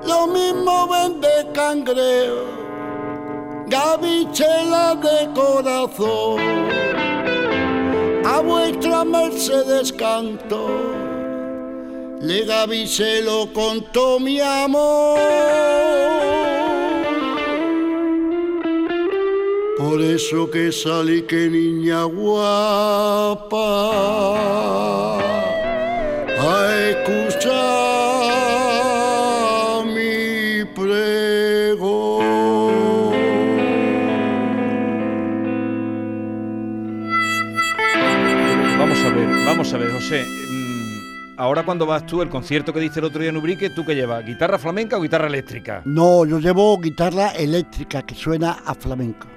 Lo 0.06 0.26
mismo 0.28 0.88
vende 0.88 1.28
cangrejo 1.52 2.62
gavichela 3.72 4.94
de 4.96 5.32
corazón, 5.32 6.38
vuestra 8.44 9.04
mercedes 9.04 9.92
canto, 9.92 10.68
le 12.20 12.44
gavichelo 12.44 13.52
con 13.52 13.82
todo 13.92 14.20
mi 14.20 14.40
amor. 14.40 15.18
Por 19.78 20.00
eso 20.00 20.50
que 20.50 20.70
salí 20.70 21.22
que 21.22 21.48
niña 21.48 22.04
guapa 22.04 23.48
a 26.38 26.90
escuchar 26.90 27.81
vamos 39.62 39.74
a 39.74 39.78
ver, 39.78 39.92
José. 39.92 40.24
mm, 40.50 40.82
Ahora 41.38 41.64
cuando 41.64 41.86
vas 41.86 42.04
tú, 42.04 42.20
el 42.20 42.28
concierto 42.28 42.72
que 42.72 42.80
diste 42.80 42.98
el 42.98 43.04
otro 43.06 43.20
día 43.20 43.30
en 43.30 43.36
Ubrique, 43.36 43.70
¿tú 43.70 43.84
qué 43.86 43.94
llevas? 43.94 44.24
¿Guitarra 44.26 44.58
flamenca 44.58 44.96
o 44.98 45.00
guitarra 45.00 45.28
eléctrica? 45.28 45.82
No, 45.84 46.24
yo 46.26 46.40
llevo 46.40 46.76
guitarra 46.78 47.28
eléctrica 47.30 48.02
que 48.02 48.14
suena 48.16 48.58
a 48.66 48.74
flamenco. 48.74 49.28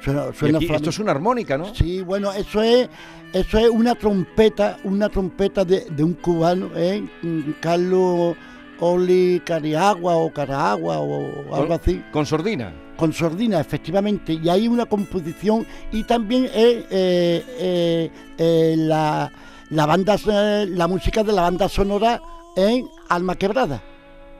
Suena, 0.00 0.32
suena 0.32 0.58
aquí- 0.58 0.66
flamenco. 0.66 0.74
esto 0.74 0.90
es 0.90 0.98
una 0.98 1.12
armónica, 1.12 1.56
¿no? 1.56 1.72
Sí, 1.74 2.02
bueno, 2.02 2.32
eso 2.32 2.60
es, 2.62 2.88
eso 3.32 3.58
es 3.58 3.68
una 3.70 3.94
trompeta, 3.94 4.78
una 4.84 5.08
trompeta 5.08 5.64
de, 5.64 5.86
de 5.90 6.02
un 6.04 6.14
cubano, 6.14 6.70
¿eh? 6.76 7.02
Mm, 7.22 7.40
Carlos 7.60 8.36
Oli 8.80 9.40
Cariagua 9.44 10.16
o 10.16 10.32
Caragua 10.32 10.98
o 10.98 11.54
algo 11.54 11.74
así, 11.74 12.02
Con 12.12 12.26
sordina. 12.26 12.72
con 12.96 13.12
sordina, 13.12 13.58
efectivamente, 13.60 14.32
y 14.34 14.48
hay 14.48 14.68
una 14.68 14.86
composición 14.86 15.64
y 15.92 16.02
también 16.04 16.44
es 16.46 16.52
eh, 16.52 16.84
eh, 16.90 18.10
eh, 18.38 18.74
la, 18.76 19.30
la 19.70 19.86
banda, 19.86 20.16
eh, 20.30 20.66
la 20.68 20.86
música 20.86 21.22
de 21.22 21.32
la 21.32 21.42
banda 21.42 21.68
sonora 21.68 22.20
en 22.56 22.88
Alma 23.08 23.34
Quebrada, 23.36 23.82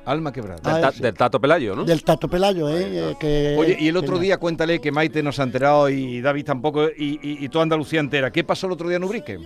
Alma 0.04 0.32
quebrada. 0.32 0.60
Ah, 0.64 0.72
del, 0.74 0.80
ta- 0.82 0.92
sí. 0.92 1.02
del 1.02 1.14
Tato 1.14 1.38
Pelayo, 1.38 1.76
¿no? 1.76 1.84
del 1.84 2.02
Tato 2.02 2.28
Pelayo, 2.28 2.68
¿eh? 2.70 3.10
eh, 3.10 3.14
que 3.20 3.56
Oye, 3.58 3.76
y 3.78 3.88
el 3.88 3.96
otro 3.98 4.18
día 4.18 4.38
cuéntale 4.38 4.80
que 4.80 4.90
Maite 4.90 5.22
nos 5.22 5.38
ha 5.38 5.42
enterado 5.42 5.90
y 5.90 6.22
David 6.22 6.46
tampoco 6.46 6.86
y, 6.88 7.18
y, 7.22 7.44
y 7.44 7.48
toda 7.50 7.64
Andalucía 7.64 8.00
entera. 8.00 8.30
¿Qué 8.30 8.42
pasó 8.42 8.66
el 8.66 8.72
otro 8.72 8.88
día 8.88 8.96
en 8.96 9.04
Ubrique? 9.04 9.38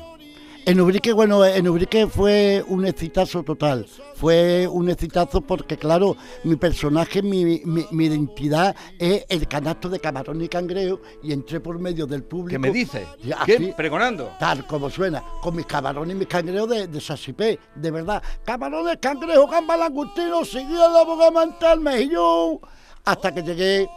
En 0.64 0.80
Ubrique, 0.80 1.12
bueno, 1.12 1.44
en 1.44 1.66
Ubrique 1.68 2.06
fue 2.06 2.64
un 2.68 2.86
excitazo 2.86 3.42
total. 3.42 3.84
Fue 4.14 4.68
un 4.68 4.88
excitazo 4.88 5.40
porque, 5.40 5.76
claro, 5.76 6.16
mi 6.44 6.54
personaje, 6.54 7.20
mi, 7.20 7.44
mi- 7.64 7.86
mi 7.90 8.04
identidad 8.06 8.74
es 8.96 9.24
el 9.28 9.48
canasto 9.48 9.88
de 9.88 9.98
camarón 9.98 10.40
y 10.40 10.48
cangrejo 10.48 11.00
y 11.20 11.32
entré 11.32 11.58
por 11.58 11.80
medio 11.80 12.06
del 12.06 12.22
público. 12.22 12.50
¿Qué 12.50 12.58
me 12.60 12.70
dices? 12.70 13.08
¿Qué? 13.44 13.74
¿Pregonando? 13.76 14.30
Tal 14.38 14.64
como 14.64 14.88
suena, 14.88 15.24
con 15.40 15.56
mis 15.56 15.66
camarones 15.66 16.14
y 16.14 16.18
mis 16.20 16.28
cangrejos 16.28 16.68
de, 16.68 16.86
de 16.86 17.00
Sasipé, 17.00 17.58
de 17.74 17.90
verdad. 17.90 18.22
Camarones, 18.44 18.98
cangrejos, 19.00 19.50
gamba, 19.50 19.76
langostino, 19.76 20.44
seguía 20.44 20.88
la 20.88 21.02
boga 21.02 21.32
mantal, 21.32 21.80
mejillón, 21.80 22.60
hasta 23.04 23.34
que 23.34 23.42
llegué 23.42 23.88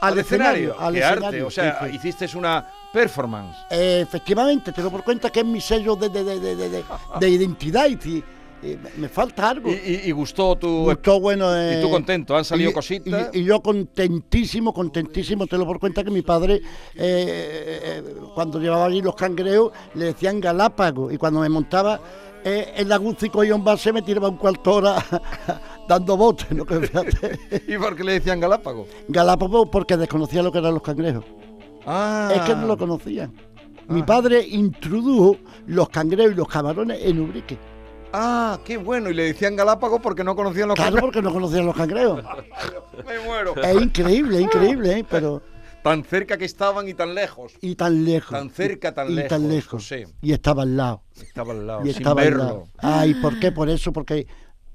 al, 0.00 0.12
Al 0.12 0.18
escenario. 0.20 0.76
al 0.78 0.94
¡Qué 0.94 1.00
escenario, 1.00 1.26
arte! 1.26 1.42
O 1.42 1.50
sea, 1.50 1.80
sí, 1.82 1.90
sí. 2.00 2.08
hiciste 2.08 2.38
una 2.38 2.68
performance. 2.92 3.56
Eh, 3.70 4.00
efectivamente, 4.02 4.72
te 4.72 4.82
lo 4.82 4.90
por 4.90 5.02
cuenta 5.04 5.30
que 5.30 5.40
es 5.40 5.46
mi 5.46 5.60
sello 5.60 5.96
de, 5.96 6.08
de, 6.08 6.24
de, 6.24 6.40
de, 6.40 6.56
de- 6.56 6.68
de- 6.68 6.84
de 7.20 7.28
identidad 7.30 7.86
y 7.86 7.96
si 8.00 8.22
eh, 8.62 8.78
me- 8.96 9.08
falta 9.08 9.50
algo. 9.50 9.70
Y, 9.70 9.74
y- 9.74 10.00
y 10.08 10.12
gustó 10.12 10.54
tu... 10.56 10.84
Gustó, 10.84 11.18
bueno. 11.20 11.46
y 11.50 11.80
tú 11.80 11.88
eh, 11.88 11.90
contento, 11.90 12.36
han 12.36 12.44
salido 12.44 12.70
y- 12.70 12.72
cositas. 12.74 13.30
Y, 13.32 13.42
yo 13.44 13.60
contentísimo, 13.60 14.72
contentísimo, 14.72 15.46
te 15.46 15.56
lo 15.58 15.66
por 15.66 15.80
cuenta 15.80 16.04
que 16.04 16.10
mi 16.10 16.22
padre, 16.22 16.56
eh, 16.56 16.60
eh, 16.96 18.02
cuando 18.34 18.60
llevaba 18.60 18.84
allí 18.86 19.00
los 19.02 19.14
cangrejos, 19.16 19.72
le 19.94 20.06
decían 20.06 20.40
Galápagos. 20.40 21.12
Y 21.12 21.16
cuando 21.16 21.40
me 21.40 21.48
montaba 21.48 22.00
en 22.44 22.88
la 22.88 23.00
y 23.44 23.50
un 23.52 23.62
base, 23.64 23.92
me 23.92 24.02
tiraba 24.02 24.28
un 24.28 24.36
cuarto 24.36 24.74
hora 24.74 24.96
dando 25.88 26.16
botes. 26.16 26.48
¿Y 27.68 27.78
por 27.78 27.94
qué 27.96 28.04
le 28.04 28.12
decían 28.14 28.40
Galápagos? 28.40 28.88
Galápagos 29.08 29.68
porque 29.70 29.96
desconocía 29.96 30.42
lo 30.42 30.50
que 30.52 30.58
eran 30.58 30.74
los 30.74 30.82
cangrejos. 30.82 31.24
Ah. 31.86 32.30
Es 32.34 32.40
que 32.42 32.54
no 32.54 32.66
lo 32.66 32.76
conocían. 32.76 33.32
Mi 33.88 34.02
padre 34.02 34.46
introdujo 34.46 35.36
los 35.66 35.88
cangrejos 35.88 36.32
y 36.32 36.36
los 36.36 36.48
camarones 36.48 36.98
en 37.02 37.20
Ubrique. 37.20 37.58
Ah, 38.12 38.58
qué 38.64 38.76
bueno. 38.76 39.10
Y 39.10 39.14
le 39.14 39.24
decían 39.24 39.56
Galápagos 39.56 40.00
porque 40.02 40.22
no 40.22 40.36
conocían 40.36 40.68
los 40.68 40.76
Claro, 40.76 40.90
cangrejos. 40.92 41.06
porque 41.08 41.22
no 41.22 41.32
conocían 41.32 41.66
los 41.66 41.76
cangrejos. 41.76 42.22
Me 43.06 43.18
muero. 43.24 43.54
Es 43.56 43.82
increíble, 43.82 44.36
es 44.36 44.42
increíble, 44.42 44.98
¿eh? 44.98 45.06
pero 45.08 45.42
Tan 45.82 46.04
cerca 46.04 46.36
que 46.38 46.44
estaban 46.44 46.86
y 46.88 46.94
tan 46.94 47.12
lejos. 47.14 47.54
y 47.60 47.74
tan 47.74 48.04
lejos. 48.04 48.30
Tan 48.30 48.50
cerca, 48.50 48.94
tan 48.94 49.10
y 49.10 49.14
lejos, 49.14 49.28
tan 49.30 49.48
lejos. 49.48 49.82
José. 49.82 50.06
Y 50.20 50.32
estaba 50.32 50.62
al 50.62 50.76
lado. 50.76 51.02
Estaba 51.20 51.52
al 51.52 51.66
lado, 51.66 51.80
y 51.82 51.88
sin 51.92 51.96
estaba 52.02 52.20
al 52.22 52.28
verlo. 52.28 52.44
lado. 52.44 52.68
Ay, 52.78 53.14
¿por 53.14 53.40
qué? 53.40 53.50
Por 53.50 53.68
eso, 53.68 53.92
porque 53.92 54.26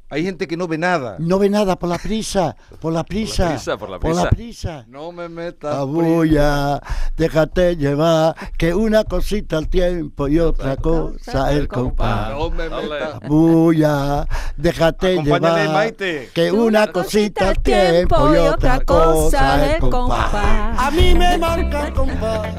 Hay 0.09 0.23
gente 0.23 0.47
que 0.47 0.55
no 0.55 0.69
ve 0.69 0.77
nada. 0.77 1.17
no 1.19 1.37
ve 1.37 1.49
nada 1.49 1.75
por 1.77 1.89
la 1.89 1.97
prisa, 1.97 2.55
por 2.79 2.93
la 2.93 3.03
prisa, 3.03 3.49
prisa, 3.49 3.77
por 3.77 3.89
la 3.89 3.99
por 3.99 4.15
la 4.15 4.29
prisa. 4.29 4.29
prisa. 4.29 4.85
No 4.87 5.11
me 5.11 5.27
metas. 5.27 5.75
Abuya, 5.75 6.81
déjate 7.17 7.75
llevar, 7.75 8.33
que 8.57 8.73
una 8.73 9.03
cosita 9.03 9.57
al 9.57 9.67
tiempo 9.67 10.29
y 10.29 10.39
otra 10.39 10.77
cosa 10.77 11.51
el 11.51 11.67
compás. 11.67 12.31
No 12.31 12.49
me 12.49 12.69
metas. 12.69 13.19
Abuya, 13.21 14.25
déjate 14.55 15.21
llevar, 15.23 15.69
Maite. 15.73 16.29
que 16.33 16.53
una 16.53 16.87
cosita 16.87 17.49
al 17.49 17.59
tiempo 17.59 18.33
y 18.33 18.37
otra 18.37 18.79
cosa 18.79 19.75
el 19.75 19.81
compás. 19.81 20.79
A 20.79 20.89
mí 20.91 21.15
me 21.15 21.37
marca 21.37 21.87
el 21.87 21.93
compás. 21.93 22.55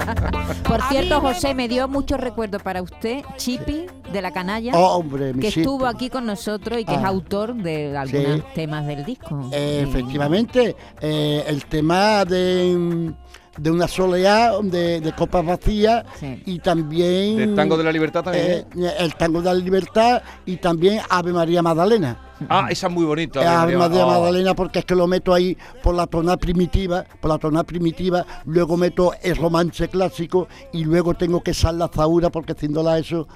Por 0.64 0.82
cierto, 0.82 1.20
José, 1.22 1.54
me 1.54 1.66
dio 1.66 1.88
mucho 1.88 2.18
recuerdo 2.18 2.58
para 2.58 2.82
usted, 2.82 3.22
Chipi, 3.38 3.86
de 4.12 4.22
la 4.22 4.30
canalla, 4.32 4.72
Oh, 4.74 4.98
hombre, 4.98 5.32
que 5.34 5.48
estuvo 5.48 5.86
aquí 5.86 6.08
con 6.10 6.26
nosotros 6.26 6.78
y 6.80 6.84
que 6.84 6.92
es 6.94 6.98
Ah. 7.02 7.08
autor 7.08 7.54
de 7.54 7.96
algunos 7.96 8.36
Sí. 8.38 8.42
temas 8.54 8.86
del 8.86 9.04
disco. 9.04 9.50
Eh, 9.52 9.84
efectivamente, 9.88 10.76
eh, 11.00 11.44
el 11.46 11.64
tema 11.66 12.24
de, 12.24 13.12
de 13.58 13.70
una 13.70 13.88
soleá, 13.88 14.52
de, 14.62 15.00
de 15.00 15.12
copas 15.14 15.44
vacías 15.44 16.04
Sí. 16.20 16.42
y 16.46 16.58
también... 16.60 17.36
¿De 17.36 17.46
Tango 17.56 17.76
de 17.76 17.84
la 17.84 17.92
Libertad 17.92 18.22
también? 18.24 18.44
eh, 18.46 18.66
el 18.98 19.14
tango 19.16 19.40
de 19.40 19.46
la 19.46 19.54
libertad 19.54 20.22
y 20.46 20.56
también 20.58 21.00
Ave 21.10 21.32
María 21.32 21.60
Magdalena. 21.62 22.24
Ah, 22.48 22.68
esa 22.70 22.86
es 22.86 22.92
muy 22.92 23.04
bonita. 23.04 23.42
Eh, 23.42 23.46
Ave 23.48 23.76
María 23.76 24.06
Oh. 24.06 24.10
Magdalena 24.10 24.54
porque 24.54 24.78
es 24.78 24.84
que 24.84 24.94
lo 24.94 25.08
meto 25.08 25.34
ahí 25.34 25.56
por 25.82 25.96
la 25.96 26.06
tonada 26.06 26.36
primitiva, 26.36 27.04
por 27.20 27.32
la 27.32 27.38
tonada 27.38 27.64
primitiva, 27.64 28.24
luego 28.44 28.76
meto 28.76 29.10
el 29.24 29.34
romance 29.36 29.88
clásico 29.88 30.46
y 30.72 30.84
luego 30.84 31.14
tengo 31.14 31.42
que 31.42 31.52
sal 31.52 31.80
la 31.80 31.88
zaura 31.88 32.30
porque 32.30 32.52
haciéndola 32.52 32.96
eso 32.96 33.26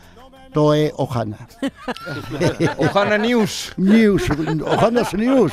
todo 0.53 0.75
es 0.75 0.93
Ojana. 0.97 1.49
Ojana 2.79 3.19
News. 3.19 3.73
News, 3.77 4.23
Ojana 4.65 5.03
News. 5.15 5.53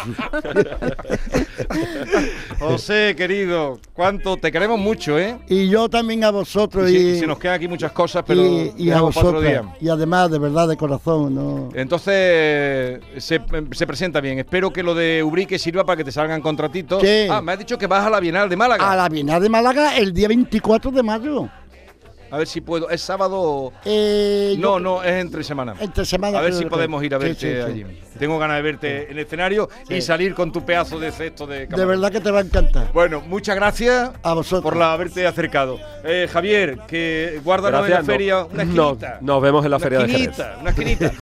José, 2.60 3.16
querido, 3.16 3.80
cuánto 3.94 4.38
te 4.38 4.52
queremos 4.52 4.80
mucho, 4.80 5.18
¿eh? 5.18 5.38
Y 5.48 5.70
yo 5.70 5.90
también 5.90 6.24
a 6.24 6.32
vosotros 6.32 6.90
Y 6.90 6.98
y, 6.98 7.20
se 7.20 7.28
nos 7.28 7.40
quedan 7.40 7.56
aquí 7.56 7.68
muchas 7.68 7.92
cosas, 7.92 8.24
pero 8.26 8.42
y, 8.42 8.74
y 8.78 8.90
a 8.90 8.94
dejamos 8.96 9.16
para 9.16 9.28
otro 9.28 9.40
vosotros. 9.42 9.64
día. 9.66 9.76
Y 9.82 9.90
además, 9.90 10.30
de 10.32 10.40
verdad, 10.40 10.68
de 10.68 10.78
corazón, 10.78 11.36
¿no? 11.36 11.70
Entonces, 11.74 13.00
se, 13.18 13.42
se 13.72 13.88
presenta 13.88 14.20
bien. 14.22 14.40
Espero 14.40 14.72
que 14.72 14.84
lo 14.84 14.94
de 14.94 15.24
Ubrique 15.24 15.58
sirva 15.58 15.86
para 15.86 15.98
que 15.98 16.04
te 16.04 16.12
salgan 16.12 16.42
contratitos. 16.42 17.02
Sí. 17.02 17.28
Ah, 17.30 17.42
me 17.42 17.54
has 17.54 17.60
dicho 17.60 17.78
que 17.78 17.88
vas 17.88 18.06
a 18.06 18.10
la 18.10 18.20
Bienal 18.20 18.50
de 18.50 18.56
Málaga. 18.58 18.92
A 18.92 18.96
la 18.96 19.10
Bienal 19.10 19.42
de 19.42 19.50
Málaga 19.50 19.98
el 19.98 20.14
día 20.14 20.28
24 20.28 20.92
de 20.92 21.04
mayo. 21.04 21.50
A 22.32 22.38
ver 22.38 22.48
si 22.48 22.62
puedo. 22.62 22.90
¿Es 22.90 23.02
sábado? 23.02 23.40
o- 23.42 23.74
Eh, 23.86 24.56
yo- 24.58 24.62
No, 24.62 24.80
no, 24.80 25.04
es 25.04 25.14
entre 25.14 25.44
semana. 25.44 25.76
Entre 25.80 26.06
semana. 26.06 26.40
A 26.40 26.42
ver 26.42 26.54
si 26.54 26.66
podemos 26.66 27.04
ir 27.04 27.14
a 27.16 27.18
verte 27.18 27.36
sí, 27.36 27.72
sí. 27.74 27.84
allí. 27.84 28.00
Tengo 28.20 28.38
ganas 28.38 28.58
de 28.58 28.62
verte 28.64 29.04
en 29.06 29.12
el 29.12 29.20
escenario 29.20 29.70
y 29.90 30.02
salir 30.02 30.34
con 30.36 30.52
tu 30.52 30.66
pedazo 30.66 31.00
de 31.00 31.12
cesto 31.12 31.48
de 31.48 31.60
De 31.62 31.68
camarón. 31.68 31.90
verdad 31.90 32.12
que 32.12 32.20
te 32.20 32.32
va 32.32 32.40
a 32.40 32.42
encantar. 32.42 32.92
Bueno, 32.94 33.22
muchas 33.22 33.56
gracias 33.56 34.12
A 34.24 34.34
vosotros. 34.34 34.62
por 34.64 34.76
la 34.76 34.92
haberte 34.94 35.26
acercado. 35.26 35.80
Eh, 36.04 36.28
Javier, 36.32 36.80
que 36.88 37.40
guárdanos 37.44 37.82
en 37.82 37.86
Gracias, 37.88 38.08
la 38.08 38.14
feria 38.14 38.34
no- 38.36 38.46
una 38.48 38.64
no- 38.66 38.84
esquinita. 38.92 39.18
nos 39.22 39.42
vemos 39.42 39.66
en 39.66 39.72
la 39.72 39.78
Una 39.78 39.84
feria 39.84 40.00
de 40.00 40.06
Jerez. 40.08 40.22
esquinita, 40.30 40.58
Una 40.60 40.70
esquinita. 40.72 41.12